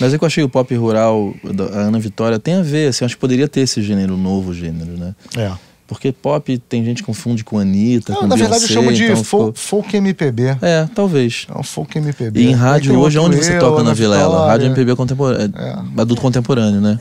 Mas 0.00 0.14
é 0.14 0.18
que 0.18 0.24
eu 0.24 0.26
achei 0.26 0.42
o 0.42 0.48
pop 0.48 0.74
rural 0.74 1.34
da 1.44 1.64
Ana 1.64 1.98
Vitória 1.98 2.38
tem 2.38 2.54
a 2.54 2.62
ver, 2.62 2.88
assim, 2.88 3.04
acho 3.04 3.14
que 3.14 3.20
poderia 3.20 3.46
ter 3.46 3.60
esse 3.60 3.82
gênero, 3.82 4.16
novo 4.16 4.54
gênero, 4.54 4.96
né? 4.96 5.14
É. 5.36 5.50
Porque 5.86 6.12
pop 6.12 6.56
tem 6.68 6.84
gente 6.84 6.98
que 7.02 7.06
confunde 7.06 7.42
com 7.42 7.58
Anitta, 7.58 8.12
Não, 8.12 8.20
com 8.20 8.26
na 8.28 8.36
verdade 8.36 8.62
eu 8.62 8.68
Beyoncé, 8.68 8.74
chamo 8.74 8.92
de 8.96 9.04
então 9.04 9.24
folk, 9.24 9.58
ficou- 9.58 9.80
folk 9.84 9.96
MPB. 9.96 10.56
É, 10.62 10.88
talvez. 10.94 11.46
É 11.52 11.58
um 11.58 11.62
folk 11.64 11.98
MPB. 11.98 12.40
E 12.40 12.46
em 12.46 12.54
rádio 12.54 12.96
hoje, 12.98 13.18
onde 13.18 13.36
você 13.36 13.56
eu, 13.56 13.60
toca 13.60 13.82
na 13.82 13.92
Vilela? 13.92 14.28
Vitória. 14.28 14.46
Rádio 14.52 14.66
MPB 14.68 14.94
contemporâneo, 14.94 15.52
É. 15.58 16.00
adulto 16.00 16.22
contemporâneo, 16.22 16.80
né? 16.80 16.98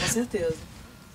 Com 0.00 0.06
certeza. 0.08 0.54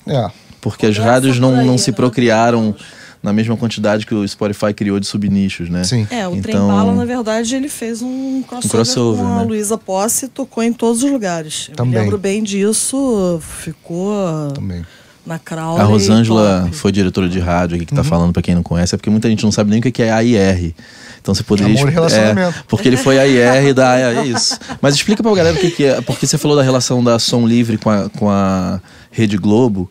É. 0.06 0.30
Porque 0.60 0.86
as 0.86 0.98
rádios 0.98 1.38
por 1.38 1.42
não, 1.42 1.60
aí, 1.60 1.66
não 1.66 1.78
se 1.78 1.92
né? 1.92 1.96
procriaram 1.98 2.76
na 3.24 3.32
mesma 3.32 3.56
quantidade 3.56 4.06
que 4.06 4.14
o 4.14 4.28
Spotify 4.28 4.74
criou 4.74 5.00
de 5.00 5.08
subnichos, 5.08 5.70
né? 5.70 5.84
Sim. 5.86 6.06
É, 6.12 6.28
o 6.28 6.32
Então- 6.36 6.42
Trem 6.42 6.58
Bala, 6.58 6.94
na 6.94 7.06
verdade, 7.06 7.56
ele 7.56 7.70
fez 7.70 8.02
um 8.02 8.44
crossover, 8.44 8.70
crossover, 8.72 9.24
com 9.26 9.32
a 9.34 9.38
né? 9.40 9.44
Luísa 9.46 9.78
Posse 9.78 10.26
e 10.26 10.28
tocou 10.28 10.62
em 10.62 10.74
todos 10.74 11.02
os 11.04 11.10
lugares. 11.10 11.68
Eu 11.70 11.76
Também. 11.76 11.94
me 11.94 12.00
lembro 12.02 12.18
bem 12.18 12.44
disso, 12.44 13.40
ficou 13.42 14.52
Também. 14.54 14.86
na 15.26 15.40
Crowley. 15.40 15.82
A 15.82 15.86
Rosângela 15.86 16.62
top. 16.66 16.76
foi 16.76 16.92
diretora 16.92 17.30
de 17.30 17.40
rádio 17.40 17.78
aqui 17.78 17.86
que 17.86 17.94
tá 17.96 18.02
Uhum. 18.02 18.08
falando 18.08 18.34
pra 18.34 18.42
quem 18.42 18.54
não 18.56 18.64
conhece, 18.64 18.94
é 18.94 18.98
porque 18.98 19.10
muita 19.10 19.30
gente 19.30 19.44
não 19.46 19.52
sabe 19.54 19.70
nem 19.72 19.80
o 19.80 19.82
que 19.82 20.04
é 20.04 20.12
AIR. 20.12 20.74
Então 21.22 21.34
você 21.34 21.44
poderia. 21.44 21.74
Amor 21.80 21.88
e 21.90 21.94
relacionamento. 21.94 22.60
É, 22.60 22.64
porque 22.68 22.86
ele 22.90 22.98
foi 22.98 23.18
AIR 23.18 23.74
da. 23.74 23.98
É 23.98 24.26
isso. 24.26 24.60
Mas 24.82 24.96
explica 24.96 25.24
pra 25.24 25.34
galera 25.34 25.56
o 25.56 25.60
que, 25.60 25.72
que 25.72 25.86
é. 25.86 26.02
Porque 26.02 26.28
você 26.28 26.38
falou 26.38 26.58
da 26.58 26.62
relação 26.64 27.02
da 27.02 27.18
Som 27.18 27.48
Livre 27.48 27.78
com 27.78 27.90
a, 27.90 28.10
com 28.10 28.30
a 28.30 28.82
Rede 29.10 29.38
Globo. 29.38 29.90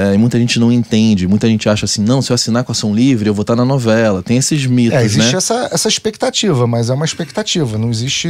É, 0.00 0.14
e 0.14 0.18
muita 0.18 0.38
gente 0.38 0.60
não 0.60 0.70
entende. 0.70 1.26
Muita 1.26 1.48
gente 1.48 1.68
acha 1.68 1.84
assim, 1.84 2.02
não, 2.02 2.22
se 2.22 2.30
eu 2.30 2.34
assinar 2.34 2.62
com 2.62 2.70
a 2.70 2.74
Som 2.74 2.94
Livre, 2.94 3.28
eu 3.28 3.34
vou 3.34 3.42
estar 3.42 3.56
na 3.56 3.64
novela. 3.64 4.22
Tem 4.22 4.36
esses 4.36 4.64
mitos, 4.64 4.96
É, 4.96 5.04
existe 5.04 5.32
né? 5.32 5.38
essa, 5.38 5.68
essa 5.72 5.88
expectativa, 5.88 6.66
mas 6.66 6.88
é 6.88 6.94
uma 6.94 7.04
expectativa. 7.04 7.76
Não 7.76 7.90
existe. 7.90 8.28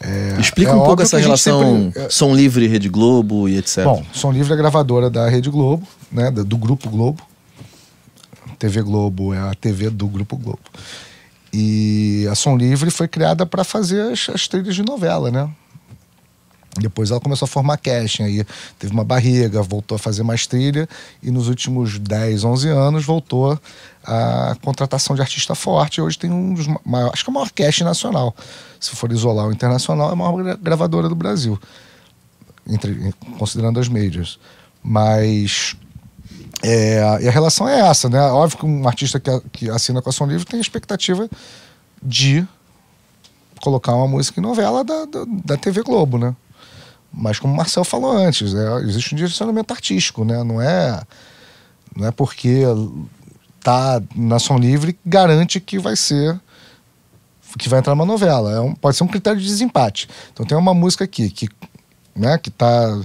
é, 0.00 0.36
Explica 0.38 0.72
é 0.72 0.74
um 0.74 0.84
pouco 0.84 1.00
essa 1.02 1.18
relação 1.18 1.84
sempre- 1.86 2.02
é, 2.02 2.10
Som 2.10 2.34
Livre, 2.34 2.66
Rede 2.66 2.88
Globo 2.90 3.48
e 3.48 3.56
etc. 3.56 3.84
Bom, 3.84 4.04
Som 4.12 4.30
Livre 4.30 4.52
é 4.52 4.56
gravadora 4.56 5.08
da 5.08 5.26
Rede 5.28 5.48
Globo, 5.48 5.86
né, 6.12 6.30
do 6.30 6.56
Grupo 6.58 6.90
Globo. 6.90 7.22
TV 8.58 8.82
Globo 8.82 9.32
é 9.34 9.38
a 9.38 9.54
TV 9.54 9.88
do 9.90 10.06
Grupo 10.06 10.36
Globo. 10.36 10.60
E 11.52 12.26
a 12.30 12.34
Som 12.34 12.56
Livre 12.56 12.90
foi 12.90 13.06
criada 13.08 13.46
para 13.46 13.62
fazer 13.64 14.12
as, 14.12 14.28
as 14.28 14.48
trilhas 14.48 14.74
de 14.74 14.82
novela, 14.82 15.30
né? 15.30 15.48
Depois 16.80 17.10
ela 17.10 17.20
começou 17.20 17.46
a 17.46 17.48
formar 17.48 17.76
casting, 17.76 18.24
aí 18.24 18.46
teve 18.78 18.92
uma 18.92 19.04
barriga, 19.04 19.62
voltou 19.62 19.96
a 19.96 19.98
fazer 19.98 20.22
mais 20.22 20.46
trilha 20.46 20.88
e 21.22 21.30
nos 21.30 21.48
últimos 21.48 21.98
10, 21.98 22.42
11 22.44 22.68
anos 22.68 23.04
voltou 23.04 23.58
a 24.04 24.56
contratação 24.60 25.14
de 25.14 25.22
artista 25.22 25.54
forte. 25.54 26.00
Hoje 26.00 26.18
tem 26.18 26.30
um 26.30 26.52
dos 26.52 26.66
maiores, 26.84 27.14
acho 27.14 27.24
que 27.24 27.30
é 27.30 27.32
o 27.32 27.34
maior 27.34 27.50
casting 27.50 27.84
nacional. 27.84 28.34
Se 28.80 28.90
for 28.90 29.10
isolar 29.12 29.46
o 29.46 29.52
internacional, 29.52 30.10
é 30.10 30.12
a 30.12 30.16
maior 30.16 30.36
gra- 30.42 30.58
gravadora 30.60 31.08
do 31.08 31.14
Brasil 31.14 31.58
entre, 32.68 33.14
considerando 33.38 33.78
as 33.78 33.88
majors. 33.88 34.38
Mas 34.82 35.76
é, 36.62 36.98
e 37.22 37.28
a 37.28 37.30
relação 37.30 37.68
é 37.68 37.80
essa, 37.80 38.08
né? 38.08 38.20
Óbvio 38.20 38.58
que 38.58 38.66
um 38.66 38.88
artista 38.88 39.20
que, 39.20 39.30
que 39.52 39.70
assina 39.70 40.02
com 40.02 40.10
a 40.10 40.12
Som 40.12 40.26
Livre 40.26 40.44
tem 40.44 40.58
a 40.58 40.60
expectativa 40.62 41.28
de 42.02 42.46
colocar 43.60 43.94
uma 43.94 44.08
música 44.08 44.40
em 44.40 44.42
novela 44.42 44.84
da, 44.84 45.04
da, 45.04 45.24
da 45.26 45.56
TV 45.56 45.82
Globo, 45.82 46.18
né? 46.18 46.34
Mas 47.16 47.38
como 47.38 47.54
o 47.54 47.56
Marcel 47.56 47.84
falou 47.84 48.10
antes, 48.16 48.54
é, 48.54 48.74
existe 48.82 49.14
um 49.14 49.16
direcionamento 49.16 49.72
artístico, 49.72 50.24
né? 50.24 50.42
Não 50.42 50.60
é, 50.60 51.00
não 51.96 52.06
é 52.08 52.10
porque 52.10 52.62
tá 53.62 54.02
na 54.14 54.38
Som 54.38 54.58
Livre 54.58 54.92
que 54.94 55.00
garante 55.06 55.60
que 55.60 55.78
vai 55.78 55.96
ser 55.96 56.38
que 57.56 57.68
vai 57.68 57.78
entrar 57.78 57.94
numa 57.94 58.04
novela. 58.04 58.50
É 58.52 58.60
um- 58.60 58.74
pode 58.74 58.96
ser 58.96 59.04
um 59.04 59.06
critério 59.06 59.40
de 59.40 59.46
desempate. 59.46 60.08
Então 60.32 60.44
tem 60.44 60.58
uma 60.58 60.74
música 60.74 61.04
aqui 61.04 61.30
que, 61.30 61.48
né, 62.16 62.36
que 62.36 62.50
tá 62.50 63.00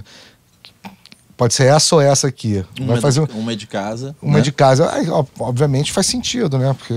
pode 1.36 1.54
ser 1.54 1.66
essa 1.66 1.94
ou 1.94 2.00
essa 2.00 2.26
aqui. 2.26 2.64
uma, 2.80 2.94
vai 2.94 3.00
fazer 3.00 3.20
um- 3.20 3.26
uma 3.38 3.52
é 3.52 3.54
de 3.56 3.66
casa. 3.68 4.14
uma 4.20 4.38
né? 4.38 4.40
de 4.42 4.50
casa. 4.50 4.92
Aí, 4.92 5.08
ó, 5.08 5.24
obviamente 5.38 5.92
faz 5.92 6.06
sentido, 6.08 6.58
né? 6.58 6.74
Porque 6.74 6.94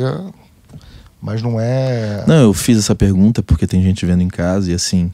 mas 1.22 1.42
não 1.44 1.60
é 1.60 2.24
Não, 2.28 2.36
eu 2.42 2.54
fiz 2.54 2.78
essa 2.80 2.96
pergunta 2.96 3.42
porque 3.44 3.68
tem 3.68 3.82
gente 3.84 4.04
vendo 4.06 4.22
em 4.24 4.28
casa 4.30 4.72
e 4.72 4.74
assim. 4.74 5.14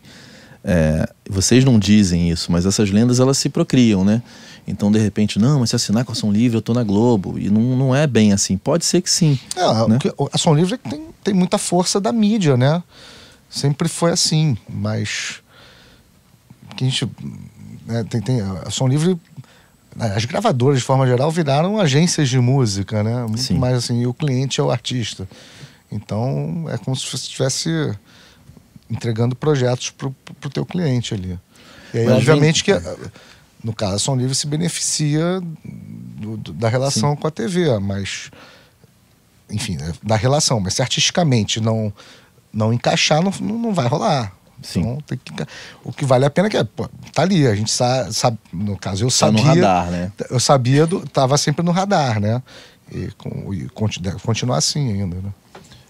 É, 0.63 1.09
vocês 1.29 1.63
não 1.63 1.79
dizem 1.79 2.29
isso, 2.29 2.51
mas 2.51 2.65
essas 2.65 2.91
lendas 2.91 3.19
elas 3.19 3.37
se 3.37 3.49
procriam, 3.49 4.03
né? 4.03 4.21
Então, 4.67 4.91
de 4.91 4.99
repente, 4.99 5.39
não, 5.39 5.59
mas 5.61 5.71
se 5.71 5.75
assinar 5.75 6.05
com 6.05 6.11
ação 6.11 6.31
livre, 6.31 6.57
eu 6.57 6.61
tô 6.61 6.73
na 6.73 6.83
Globo. 6.83 7.39
E 7.39 7.49
não, 7.49 7.75
não 7.75 7.95
é 7.95 8.05
bem 8.05 8.33
assim. 8.33 8.57
Pode 8.57 8.85
ser 8.85 9.01
que 9.01 9.09
sim. 9.09 9.39
É, 9.55 9.87
né? 9.87 9.97
a 10.31 10.37
Som 10.37 10.53
Livre 10.53 10.77
tem, 10.77 11.07
tem 11.23 11.33
muita 11.33 11.57
força 11.57 11.99
da 11.99 12.11
mídia, 12.11 12.55
né? 12.55 12.83
Sempre 13.49 13.87
foi 13.87 14.11
assim, 14.11 14.55
mas 14.69 15.41
que 16.75 16.83
a 16.83 16.87
gente 16.87 17.09
né, 17.87 18.05
tem, 18.07 18.21
tem 18.21 18.41
a 18.41 18.69
Som 18.69 18.87
Livre 18.87 19.19
as 19.99 20.23
gravadoras 20.25 20.79
de 20.79 20.85
forma 20.85 21.05
geral 21.07 21.31
viraram 21.31 21.79
agências 21.79 22.29
de 22.29 22.39
música, 22.39 23.03
né? 23.03 23.23
Muito 23.23 23.41
Sim. 23.41 23.57
mais 23.57 23.75
assim, 23.75 24.01
e 24.01 24.07
o 24.07 24.13
cliente 24.13 24.61
é 24.61 24.63
o 24.63 24.69
artista. 24.69 25.27
Então 25.91 26.65
é 26.69 26.77
como 26.77 26.95
se 26.95 27.05
você 27.05 27.15
estivesse 27.15 27.97
entregando 28.89 29.35
projetos 29.35 29.89
pro, 29.91 30.11
pro 30.39 30.49
teu 30.49 30.65
cliente 30.65 31.13
ali. 31.13 31.39
E 31.93 31.97
aí, 31.99 32.05
Mas 32.05 32.15
obviamente, 32.17 32.63
vem- 32.65 32.79
que 32.81 33.09
no 33.63 33.73
caso, 33.73 33.95
a 33.95 33.99
Som 33.99 34.15
Livre 34.15 34.33
se 34.35 34.47
beneficia 34.47 35.41
do- 35.65 36.37
do- 36.37 36.53
da 36.53 36.69
relação 36.69 37.15
com 37.15 37.27
a 37.27 37.31
TV, 37.31 37.77
mas 37.79 38.31
enfim, 39.49 39.77
é 39.81 39.91
da 40.03 40.15
relação, 40.15 40.59
mas 40.59 40.75
se 40.75 40.81
artisticamente 40.81 41.59
não, 41.59 41.91
não 42.53 42.71
encaixar, 42.71 43.21
não, 43.23 43.31
não, 43.41 43.73
vai 43.73 43.87
rolar. 43.87 44.33
Sim. 44.61 44.81
Então, 44.81 44.97
tem 45.07 45.17
que, 45.17 45.31
o 45.83 45.91
que 45.93 46.05
vale 46.05 46.25
a 46.25 46.29
pena 46.29 46.47
é 46.47 46.51
que 46.51 46.57
é, 46.57 46.63
pô, 46.63 46.87
tá 47.13 47.21
ali, 47.23 47.47
a 47.47 47.55
gente 47.55 47.71
sabe, 47.71 48.13
sabe 48.13 48.37
no 48.51 48.77
caso, 48.77 49.03
eu 49.05 49.07
Tá 49.09 49.15
sabia. 49.15 49.41
no 49.41 49.47
radar, 49.47 49.89
né? 49.89 50.11
Eu 50.29 50.39
sabia, 50.39 50.85
do, 50.85 50.99
tava 51.07 51.37
sempre 51.37 51.63
no 51.65 51.71
radar, 51.71 52.19
né? 52.19 52.41
E, 52.91 53.07
com, 53.17 53.53
e 53.53 53.69
conti- 53.69 54.01
deve 54.01 54.19
continuar 54.19 54.57
assim 54.57 54.91
ainda, 54.91 55.15
né? 55.15 55.31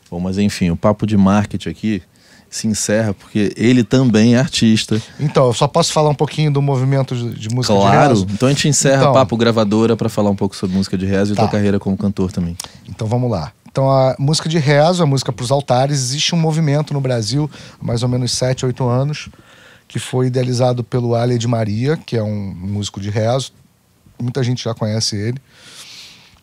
Bom, 0.09 0.19
mas 0.19 0.37
enfim, 0.37 0.69
o 0.69 0.75
papo 0.77 1.05
de 1.07 1.17
marketing 1.17 1.69
aqui 1.69 2.03
se 2.49 2.67
encerra 2.67 3.13
porque 3.13 3.53
ele 3.55 3.83
também 3.83 4.35
é 4.35 4.39
artista. 4.39 5.01
Então, 5.19 5.45
eu 5.47 5.53
só 5.53 5.67
posso 5.67 5.93
falar 5.93 6.09
um 6.09 6.15
pouquinho 6.15 6.51
do 6.51 6.61
movimento 6.61 7.15
de, 7.15 7.47
música 7.53 7.75
Claro. 7.75 8.01
de 8.01 8.07
rezo? 8.21 8.27
Então 8.33 8.47
a 8.47 8.51
gente 8.51 8.67
encerra 8.67 9.01
Então. 9.01 9.11
o 9.11 9.13
papo 9.13 9.37
gravadora 9.37 9.95
para 9.95 10.09
falar 10.09 10.29
um 10.31 10.35
pouco 10.35 10.55
sobre 10.55 10.75
música 10.75 10.97
de 10.97 11.05
rezo 11.05 11.33
e 11.33 11.35
Tá. 11.35 11.43
tua 11.43 11.51
carreira 11.51 11.79
como 11.79 11.95
cantor 11.97 12.31
também. 12.31 12.57
Então 12.87 13.07
vamos 13.07 13.29
lá. 13.29 13.51
Então 13.71 13.89
a 13.89 14.15
música 14.17 14.49
de 14.49 14.57
rezo, 14.57 15.03
a 15.03 15.05
música 15.05 15.31
para 15.31 15.43
os 15.43 15.51
altares, 15.51 15.97
existe 15.99 16.33
um 16.33 16.39
movimento 16.39 16.91
no 16.93 16.99
Brasil 16.99 17.49
há 17.79 17.85
mais 17.85 18.01
ou 18.01 18.09
menos 18.09 18.31
7, 18.31 18.65
8 18.65 18.83
anos, 18.87 19.29
que 19.87 19.99
foi 19.99 20.27
idealizado 20.27 20.83
pelo 20.83 21.13
Ale 21.15 21.37
de 21.37 21.47
Maria, 21.47 21.95
que 21.97 22.17
é 22.17 22.23
um 22.23 22.53
músico 22.55 22.99
de 22.99 23.09
rezo. 23.11 23.51
Muita 24.19 24.41
gente 24.43 24.63
já 24.63 24.73
conhece 24.73 25.15
ele, 25.15 25.37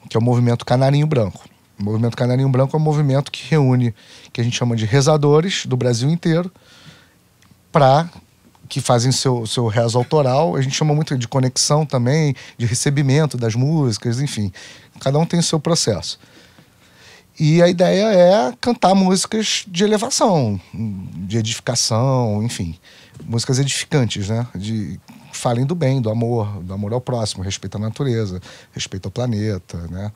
que 0.08 0.16
é 0.16 0.20
o 0.20 0.22
movimento 0.22 0.64
Canarinho 0.64 1.06
Branco. 1.06 1.44
O 1.78 1.84
movimento 1.84 2.16
Canarinho 2.16 2.48
Branco 2.48 2.76
é 2.76 2.80
um 2.80 2.82
movimento 2.82 3.30
que 3.30 3.48
reúne, 3.50 3.94
que 4.32 4.40
a 4.40 4.44
gente 4.44 4.56
chama 4.56 4.74
de 4.74 4.86
rezadores 4.86 5.66
do 5.66 5.76
Brasil 5.76 6.08
inteiro, 6.08 6.50
para 7.70 8.08
que 8.68 8.80
fazem 8.80 9.12
seu, 9.12 9.46
seu 9.46 9.66
rezo 9.66 9.98
autoral. 9.98 10.56
A 10.56 10.62
gente 10.62 10.74
chama 10.74 10.94
muito 10.94 11.16
de 11.16 11.28
conexão 11.28 11.84
também, 11.84 12.34
de 12.56 12.66
recebimento 12.66 13.36
das 13.36 13.54
músicas, 13.54 14.20
enfim. 14.20 14.52
Cada 15.00 15.18
um 15.18 15.26
tem 15.26 15.38
o 15.38 15.42
seu 15.42 15.60
processo. 15.60 16.18
E 17.38 17.62
a 17.62 17.68
ideia 17.68 18.06
é 18.06 18.52
cantar 18.60 18.94
músicas 18.94 19.64
de 19.68 19.84
elevação, 19.84 20.58
de 20.72 21.36
edificação, 21.36 22.42
enfim. 22.42 22.78
Músicas 23.24 23.58
edificantes, 23.58 24.28
né? 24.28 24.46
De 24.54 24.98
falem 25.32 25.66
do 25.66 25.74
bem, 25.74 26.00
do 26.00 26.08
amor, 26.08 26.62
do 26.62 26.72
amor 26.72 26.94
ao 26.94 27.00
próximo, 27.00 27.42
respeito 27.44 27.76
à 27.76 27.78
natureza, 27.78 28.40
respeito 28.72 29.04
ao 29.06 29.12
planeta, 29.12 29.76
né? 29.90 30.10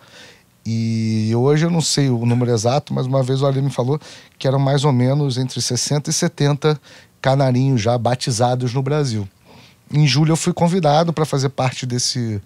E 0.65 1.33
hoje 1.35 1.65
eu 1.65 1.71
não 1.71 1.81
sei 1.81 2.11
o 2.11 2.27
número 2.27 2.51
exato, 2.51 2.93
mas 2.93 3.07
uma 3.07 3.23
vez 3.23 3.41
o 3.43 3.47
Ali 3.47 3.63
me 3.63 3.71
falou 3.71 3.99
que 4.39 4.47
eram 4.47 4.59
mais 4.59 4.85
ou 4.85 4.93
menos 4.93 5.39
entre 5.39 5.61
60 5.61 6.11
e 6.11 6.13
70 6.13 6.81
canarinhos 7.21 7.81
já 7.81 7.97
batizados 7.97 8.75
no 8.75 8.83
Brasil. 8.83 9.29
Em 9.93 10.07
julho 10.07 10.33
eu 10.33 10.37
fui 10.37 10.53
convidado 10.53 11.13
para 11.13 11.25
fazer 11.25 11.49
parte 11.49 11.87
desse, 11.87 12.41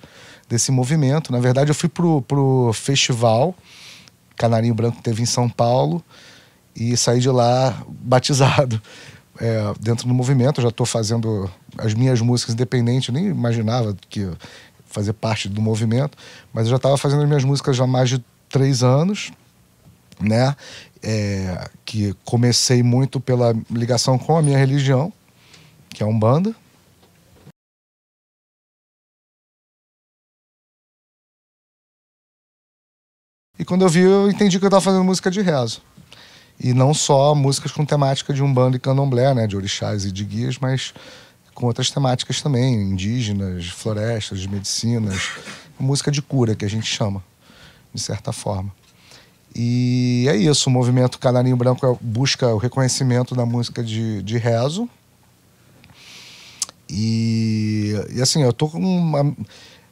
desse 0.49 0.71
movimento. 0.71 1.33
Na 1.33 1.41
verdade, 1.41 1.71
eu 1.71 1.75
fui 1.75 1.89
pro, 1.89 2.23
pro 2.23 2.73
festival 2.73 3.55
Canarinho 4.37 4.75
Branco 4.75 4.97
que 4.97 5.03
teve 5.03 5.23
em 5.23 5.27
São 5.27 5.49
Paulo 5.49 6.03
e 6.75 6.97
saí 6.97 7.21
de 7.21 7.31
lá 7.31 7.83
batizado 7.89 8.81
é, 9.41 9.73
dentro 9.81 10.07
do 10.09 10.15
movimento. 10.15 10.61
Eu 10.61 10.63
já 10.63 10.69
estou 10.69 10.87
fazendo 10.87 11.51
as 11.79 11.95
minhas 11.95 12.21
músicas 12.21 12.55
independentes, 12.55 13.09
eu 13.09 13.15
nem 13.15 13.27
imaginava 13.27 13.97
que 14.09 14.29
fazer 14.95 15.13
parte 15.13 15.49
do 15.49 15.61
movimento, 15.61 16.17
mas 16.53 16.67
eu 16.67 16.71
já 16.71 16.77
estava 16.77 16.97
fazendo 16.97 17.23
as 17.23 17.29
minhas 17.29 17.45
músicas 17.45 17.77
já 17.77 17.85
há 17.85 17.87
mais 17.87 18.09
de 18.09 18.25
três 18.49 18.83
anos, 18.83 19.33
né? 20.21 20.55
É, 21.03 21.69
que 21.85 22.15
comecei 22.25 22.83
muito 22.83 23.21
pela 23.21 23.53
ligação 23.71 24.17
com 24.17 24.39
a 24.39 24.43
minha 24.43 24.57
religião, 24.57 25.13
que 25.91 26.03
é 26.03 26.07
Umbanda. 26.07 26.55
E 33.59 33.65
quando 33.65 33.83
eu 33.83 33.89
vi, 33.89 34.01
eu 34.01 34.31
entendi 34.31 34.59
que 34.59 34.65
eu 34.65 34.69
estava 34.69 34.81
fazendo 34.81 35.05
música 35.05 35.31
de 35.31 35.41
rezo. 35.41 35.83
E 36.59 36.73
não 36.73 36.95
só 36.95 37.35
músicas 37.35 37.73
com 37.73 37.85
temática 37.85 38.33
de 38.33 38.43
Umbanda 38.43 38.77
e 38.77 38.81
Candomblé, 38.81 39.35
né? 39.35 39.47
De 39.47 39.57
orixás 39.57 40.05
e 40.05 40.13
de 40.13 40.25
guias, 40.25 40.59
mas 40.59 40.95
com 41.55 41.67
outras 41.67 41.91
temáticas 41.91 42.43
também, 42.43 42.75
indígenas, 42.75 43.67
florestas, 43.69 44.45
medicinas. 44.47 45.31
Música 45.79 46.11
de 46.11 46.21
cura, 46.21 46.55
que 46.55 46.65
a 46.65 46.69
gente 46.69 46.87
chama, 46.87 47.23
de 47.93 48.01
certa 48.01 48.33
forma. 48.33 48.73
E 49.55 50.27
é 50.29 50.37
isso, 50.37 50.69
o 50.69 50.73
movimento 50.73 51.19
Canarinho 51.19 51.57
Branco 51.57 51.87
é- 51.87 51.97
busca 52.01 52.49
o 52.49 52.59
reconhecimento 52.59 53.35
da 53.35 53.47
música 53.47 53.83
de, 53.83 54.23
de 54.23 54.37
rezo. 54.37 54.89
E, 56.91 57.95
e 58.13 58.21
assim, 58.21 58.43
eu 58.43 58.53
tô 58.53 58.69
com 58.69 58.79
uma, 58.79 59.35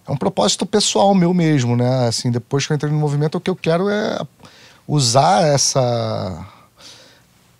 é 0.06 0.10
um 0.10 0.16
propósito 0.16 0.66
pessoal 0.66 1.14
meu 1.14 1.32
mesmo, 1.32 1.76
né? 1.76 2.08
Assim, 2.08 2.30
depois 2.30 2.66
que 2.66 2.72
eu 2.72 2.74
entrei 2.74 2.90
no 2.92 2.98
movimento, 2.98 3.36
o 3.36 3.40
que 3.40 3.50
eu 3.50 3.56
quero 3.56 3.88
é 3.88 4.18
usar 4.86 5.46
essa, 5.46 6.46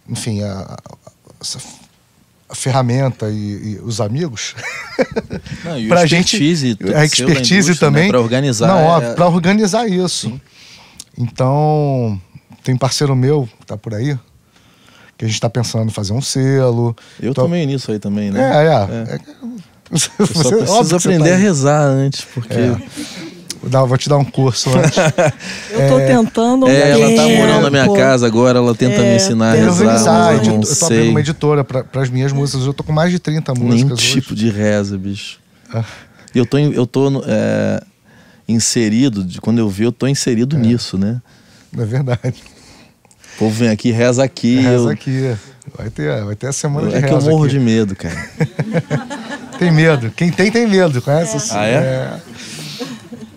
enfim, 0.09 0.43
a, 0.43 0.77
essa 1.41 1.61
a 2.53 2.55
ferramenta 2.55 3.31
e, 3.31 3.35
e 3.77 3.81
os 3.83 4.01
amigos 4.01 4.55
Não, 5.65 5.83
o 5.83 5.89
pra 5.89 6.05
gente 6.07 6.37
expertise, 6.37 6.77
a 6.95 7.05
expertise 7.05 7.75
também 7.79 8.09
para 8.09 8.21
organizar. 8.21 8.69
não 8.69 9.03
é- 9.03 9.15
para 9.15 9.27
organizar 9.27 9.89
isso 9.89 10.39
então 11.19 12.21
tem 12.63 12.77
parceiro 12.77 13.17
meu 13.17 13.49
que 13.61 13.67
tá 13.67 13.77
por 13.77 13.95
aí 13.95 14.17
que 15.19 15.25
a 15.25 15.29
gente 15.29 15.41
tá 15.41 15.49
pensando 15.51 15.87
em 15.89 15.93
fazer 15.93 16.13
um 16.13 16.21
selo 16.23 16.95
Eu 17.21 17.33
Tô- 17.35 17.43
tô 17.43 17.49
meio 17.49 17.67
nisso 17.67 17.91
aí 17.91 17.99
também, 17.99 18.31
né? 18.31 18.41
é, 18.41 18.67
é, 18.67 19.13
É. 19.13 19.15
é. 19.17 19.19
Você- 19.93 20.09
só 20.67 20.79
que 20.83 20.85
você 20.89 20.95
aprender 20.97 21.29
tá 21.31 21.35
a 21.35 21.39
rezar 21.39 21.83
antes, 21.83 22.25
porque. 22.25 22.55
Dar- 22.55 22.81
vou 23.63 23.97
te 23.97 24.09
dar 24.09 24.19
um 24.19 24.25
curso 24.25 24.71
antes 24.77 24.97
Eu 25.71 25.89
tô 25.89 25.99
tentando. 26.07 26.67
um 26.67 26.69
É, 26.69 26.91
ela 26.91 27.09
tá 27.11 27.23
tempo. 27.25 27.37
morando 27.37 27.61
na 27.63 27.71
minha 27.71 27.93
casa 27.97 28.27
agora, 28.27 28.59
ela 28.59 28.75
tenta 28.75 28.97
É, 28.97 29.09
me 29.11 29.17
ensinar 29.17 29.53
a 29.53 29.57
eu 29.57 29.73
rezar, 29.73 30.33
eu 30.35 30.61
eu 30.61 30.77
tô 30.79 30.87
abrindo 30.87 31.11
uma 31.11 31.21
editora 31.21 31.63
para 31.65 31.87
as 32.03 32.11
minhas 32.11 32.33
músicas 32.33 32.67
eu 32.67 32.75
tô 32.75 32.83
com 32.83 32.93
mais 32.93 33.11
de 33.11 33.19
30 33.19 33.53
nenhum 33.55 33.67
músicas 33.67 33.99
hoje. 33.99 34.13
tipo 34.21 34.35
de 34.35 34.51
reza, 34.51 34.99
bicho. 34.99 35.39
Ah. 35.73 35.85
E 36.35 36.39
eu 36.39 36.45
tô, 36.47 36.59
eu 36.59 36.87
tô 36.87 37.23
é, 37.27 37.83
inserido, 38.49 39.23
de- 39.25 39.41
quando 39.41 39.59
eu 39.59 39.69
vi, 39.69 39.85
eu 39.85 39.93
tô 39.93 40.07
inserido 40.07 40.57
nisso, 40.59 40.99
né? 40.99 41.21
é 41.79 41.85
verdade 41.85 42.35
O 43.35 43.39
povo 43.39 43.51
vem 43.55 43.69
aqui, 43.71 43.91
reza 43.91 44.23
aqui. 44.25 44.57
reza 44.61 44.85
eu, 44.85 44.89
aqui 44.91 45.35
vai 45.79 45.89
ter 45.89 46.25
vai 46.25 46.35
ter 46.35 46.49
a 46.49 46.53
semana 46.53 46.89
de 46.89 46.97
é 46.97 47.03
que 47.03 47.09
eu 47.09 47.15
reza 47.19 47.31
morro 47.31 47.45
aqui. 47.45 47.53
de 47.55 47.61
medo, 47.61 47.95
cara. 47.97 48.29
Tem 49.59 49.71
medo. 49.71 50.11
Quem 50.17 50.31
tem, 50.33 50.51
tem 50.51 50.67
medo. 50.67 51.01
Conhece? 51.01 51.37
Ah, 51.55 51.65
é? 51.67 52.13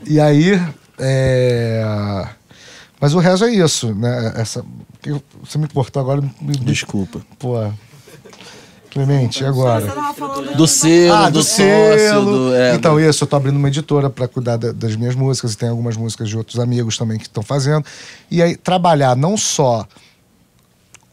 E 0.08 0.20
aí. 0.20 0.60
é, 1.00 2.28
Mas 3.00 3.14
o 3.14 3.20
resto 3.20 3.46
é 3.46 3.52
isso, 3.54 3.94
né? 3.96 4.34
Essa... 4.36 4.64
Você 5.44 5.58
me 5.58 5.68
cortou 5.68 6.02
agora. 6.02 6.22
me- 6.22 6.32
me- 6.42 6.58
Desculpa. 6.58 7.22
Pô. 7.38 7.56
Clemente, 8.90 9.44
e 9.44 9.46
agora? 9.46 9.86
Do 10.56 10.66
selo, 10.66 11.14
Ah, 11.14 11.30
do, 11.30 11.40
do 11.40 11.44
sócio, 11.44 11.60
selo. 12.00 12.32
do. 12.50 12.56
é, 12.56 12.76
então, 12.76 12.98
isso, 12.98 13.26
eu 13.26 13.28
tô 13.28 13.36
abrindo 13.36 13.58
uma 13.58 13.68
editora 13.68 14.10
para 14.10 14.26
cuidar 14.26 14.56
da- 14.56 14.72
das 14.72 14.96
minhas 14.96 15.14
músicas 15.16 15.52
e 15.54 15.58
tem 15.58 15.68
algumas 15.68 15.98
músicas 15.98 16.30
de 16.30 16.38
outros 16.38 16.58
amigos 16.60 16.98
também 16.98 17.18
que 17.18 17.26
estão 17.26 17.44
fazendo. 17.44 17.86
E 18.32 18.42
aí, 18.42 18.56
trabalhar 18.56 19.14
não 19.18 19.36
só 19.36 19.86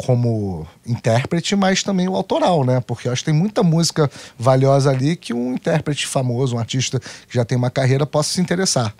como 0.04 0.66
intérprete, 0.86 1.54
mas 1.56 1.82
também 1.82 2.08
o 2.08 2.16
autoral, 2.16 2.64
né? 2.64 2.80
Porque 2.80 3.08
eu 3.08 3.12
acho 3.12 3.22
que 3.22 3.30
tem 3.30 3.34
muita 3.38 3.62
música 3.62 4.10
valiosa 4.38 4.90
ali 4.90 5.16
que 5.16 5.32
um 5.32 5.54
intérprete 5.54 6.06
famoso, 6.06 6.56
um 6.56 6.58
artista 6.58 6.98
que 7.00 7.34
já 7.34 7.44
tem 7.44 7.56
uma 7.56 7.70
carreira, 7.70 8.04
possa 8.06 8.32
se 8.32 8.40
interessar. 8.40 8.94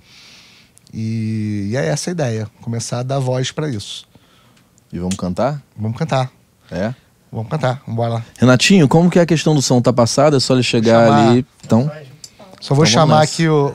E, 0.92 1.68
e 1.70 1.76
é 1.76 1.86
essa 1.86 2.10
a 2.10 2.12
ideia, 2.12 2.48
começar 2.60 2.98
a 3.00 3.02
dar 3.02 3.18
voz 3.18 3.50
para 3.50 3.68
isso. 3.68 4.06
E 4.92 4.98
vamos 4.98 5.16
cantar? 5.16 5.62
Vamos 5.76 5.96
cantar, 5.96 6.30
É. 6.70 6.94
vamos 7.30 7.48
cantar, 7.48 7.80
vamos 7.86 8.08
lá. 8.10 8.22
Renatinho, 8.38 8.86
como 8.86 9.10
que 9.10 9.18
é 9.18 9.22
a 9.22 9.26
questão 9.26 9.54
do 9.54 9.62
som? 9.62 9.80
Tá 9.80 9.92
passado? 9.92 10.36
É 10.36 10.40
só 10.40 10.52
ele 10.54 10.62
chegar 10.62 11.06
Chamar. 11.06 11.28
ali. 11.30 11.46
Então, 11.64 11.90
Só 12.60 12.74
vou 12.74 12.84
Então 12.84 12.92
chamar 12.92 13.22
aqui 13.22 13.48
o, 13.48 13.66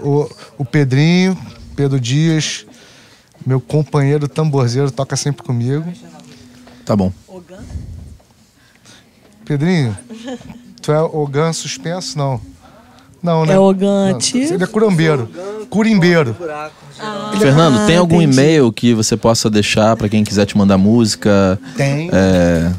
o, 0.58 0.62
o 0.62 0.66
Pedrinho, 0.66 1.36
Pedro 1.76 2.00
Dias, 2.00 2.66
meu 3.46 3.60
companheiro 3.60 4.28
tamborzeiro, 4.28 4.92
toca 4.92 5.16
sempre 5.16 5.44
comigo. 5.44 5.92
Tá 6.88 6.96
bom. 6.96 7.12
Pedrinho, 9.46 9.96
tu 10.82 10.92
é 10.92 11.00
Ogan 11.02 11.54
suspenso? 11.54 12.18
Não. 12.18 12.42
Não, 13.24 13.46
né? 13.46 13.54
É 13.54 13.60
Ogan 13.60 14.12
ativo. 14.16 14.54
Ele 14.54 14.64
é 14.64 14.68
curambeiro. 14.68 15.30
Curimbeiro. 15.70 16.36
Fernando, 17.40 17.86
tem 17.88 17.96
Ah, 17.98 18.00
algum 18.00 18.22
entendi. 18.22 18.34
e-mail 18.40 18.72
que 18.72 18.94
você 18.94 19.16
possa 19.18 19.50
deixar 19.50 19.96
pra 19.96 20.10
quem 20.10 20.24
quiser 20.24 20.46
te 20.46 20.58
mandar 20.58 20.78
música? 20.78 21.60
Tem. 21.76 22.10
É, 22.12 22.72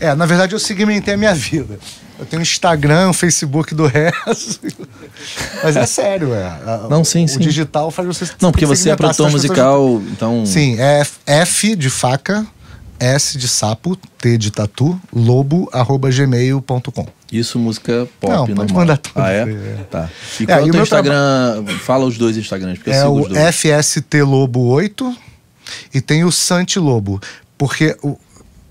É, 0.00 0.14
na 0.14 0.24
verdade 0.26 0.54
eu 0.54 0.58
segmentei 0.58 1.14
a 1.14 1.16
minha 1.16 1.34
vida. 1.34 1.78
Eu 2.18 2.26
tenho 2.26 2.42
Instagram, 2.42 3.08
um 3.10 3.12
Facebook 3.14 3.74
do 3.74 3.86
resto. 3.86 4.60
Mas 5.62 5.76
é 5.76 5.86
sério, 5.86 6.34
é. 6.34 6.58
Não, 6.90 7.02
sim, 7.04 7.24
o 7.24 7.28
sim. 7.28 7.38
digital 7.38 7.90
faz 7.90 8.06
você. 8.08 8.28
Não, 8.40 8.50
porque 8.52 8.66
você 8.66 8.90
é 8.90 8.96
produtor 8.96 9.26
pessoas- 9.26 9.32
musical, 9.44 10.02
então. 10.12 10.44
Sim, 10.44 10.76
é 10.78 11.02
F 11.26 11.74
de 11.76 11.88
faca, 11.88 12.46
S 13.00 13.38
de 13.38 13.48
sapo, 13.48 13.96
T 14.18 14.36
de 14.36 14.50
tatu, 14.50 15.00
lobo, 15.12 15.68
arroba 15.72 16.10
gmail.com. 16.10 17.06
Isso, 17.32 17.58
música 17.58 18.06
pop, 18.20 18.50
Não, 18.50 18.56
pode 18.56 18.74
mandar 18.74 18.98
tudo, 18.98 19.20
Ah, 19.20 19.32
é? 19.32 19.42
é. 19.42 19.86
Tá. 19.90 20.10
E 20.38 20.42
É, 20.42 20.46
qual 20.46 20.58
é 20.58 20.60
o 20.60 20.64
teu 20.64 20.72
meu 20.74 20.82
Instagram? 20.82 21.64
Fala 21.80 22.04
os 22.04 22.18
dois 22.18 22.36
Instagrams, 22.36 22.78
porque 22.78 22.90
eu 22.90 22.94
É 22.94 23.00
sigo 23.00 23.10
o 23.12 23.20
os 23.22 23.28
dois. 23.28 23.54
FST 23.56 24.22
Lobo 24.22 24.60
8 24.66 25.16
e 25.94 26.00
tem 26.00 26.24
o 26.24 26.32
Santi 26.32 26.78
Lobo. 26.78 27.20
Porque, 27.56 27.96
o, 28.02 28.18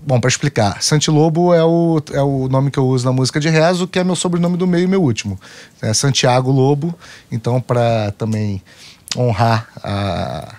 bom, 0.02 0.20
para 0.20 0.28
explicar, 0.28 0.82
Santi 0.82 1.10
Lobo 1.10 1.54
é 1.54 1.64
o, 1.64 2.02
é 2.12 2.22
o 2.22 2.48
nome 2.48 2.70
que 2.70 2.78
eu 2.78 2.86
uso 2.86 3.04
na 3.06 3.12
música 3.12 3.40
de 3.40 3.48
rezo, 3.48 3.88
que 3.88 3.98
é 3.98 4.04
meu 4.04 4.14
sobrenome 4.16 4.56
do 4.58 4.66
meio 4.66 4.84
e 4.84 4.86
meu 4.86 5.02
último. 5.02 5.40
É 5.80 5.94
Santiago 5.94 6.50
Lobo. 6.52 6.94
Então, 7.32 7.60
para 7.60 8.12
também 8.12 8.62
honrar 9.16 9.68
a, 9.82 10.54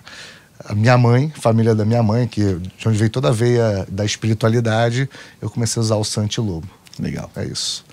a 0.71 0.75
minha 0.75 0.97
mãe, 0.97 1.29
família 1.35 1.75
da 1.75 1.83
minha 1.83 2.01
mãe, 2.01 2.25
que 2.25 2.41
de 2.77 2.87
onde 2.87 2.97
veio 2.97 3.09
toda 3.09 3.27
a 3.27 3.31
veia 3.31 3.85
da 3.89 4.05
espiritualidade, 4.05 5.09
eu 5.41 5.49
comecei 5.49 5.81
a 5.81 5.83
usar 5.83 5.95
o 5.97 6.03
Santi 6.05 6.39
Lobo. 6.39 6.67
Legal. 6.97 7.29
É 7.35 7.43
isso. 7.43 7.83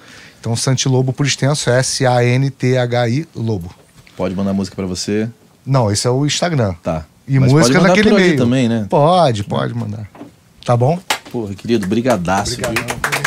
Então, 0.41 0.55
Santi 0.55 0.89
Lobo, 0.89 1.13
por 1.13 1.27
extenso, 1.27 1.69
é 1.69 1.81
S-A-N-T-H-I 1.81 3.27
Lobo. 3.35 3.75
Pode 4.17 4.33
mandar 4.37 4.53
música 4.53 4.77
pra 4.77 4.87
você? 4.87 5.29
Não, 5.67 5.91
esse 5.91 6.07
é 6.07 6.11
o 6.11 6.25
Instagram. 6.25 6.75
Tá. 6.81 7.05
E 7.27 7.41
Mas 7.41 7.53
música 7.53 7.81
naquele 7.81 8.13
meio. 8.13 8.37
também, 8.37 8.69
né? 8.69 8.87
Pode, 8.89 9.43
pode 9.43 9.75
mandar. 9.75 10.09
Tá 10.65 10.77
bom? 10.77 11.01
Porra, 11.33 11.55
querido, 11.55 11.85
brigadaço. 11.89 12.55
Obrigadão. 12.55 13.18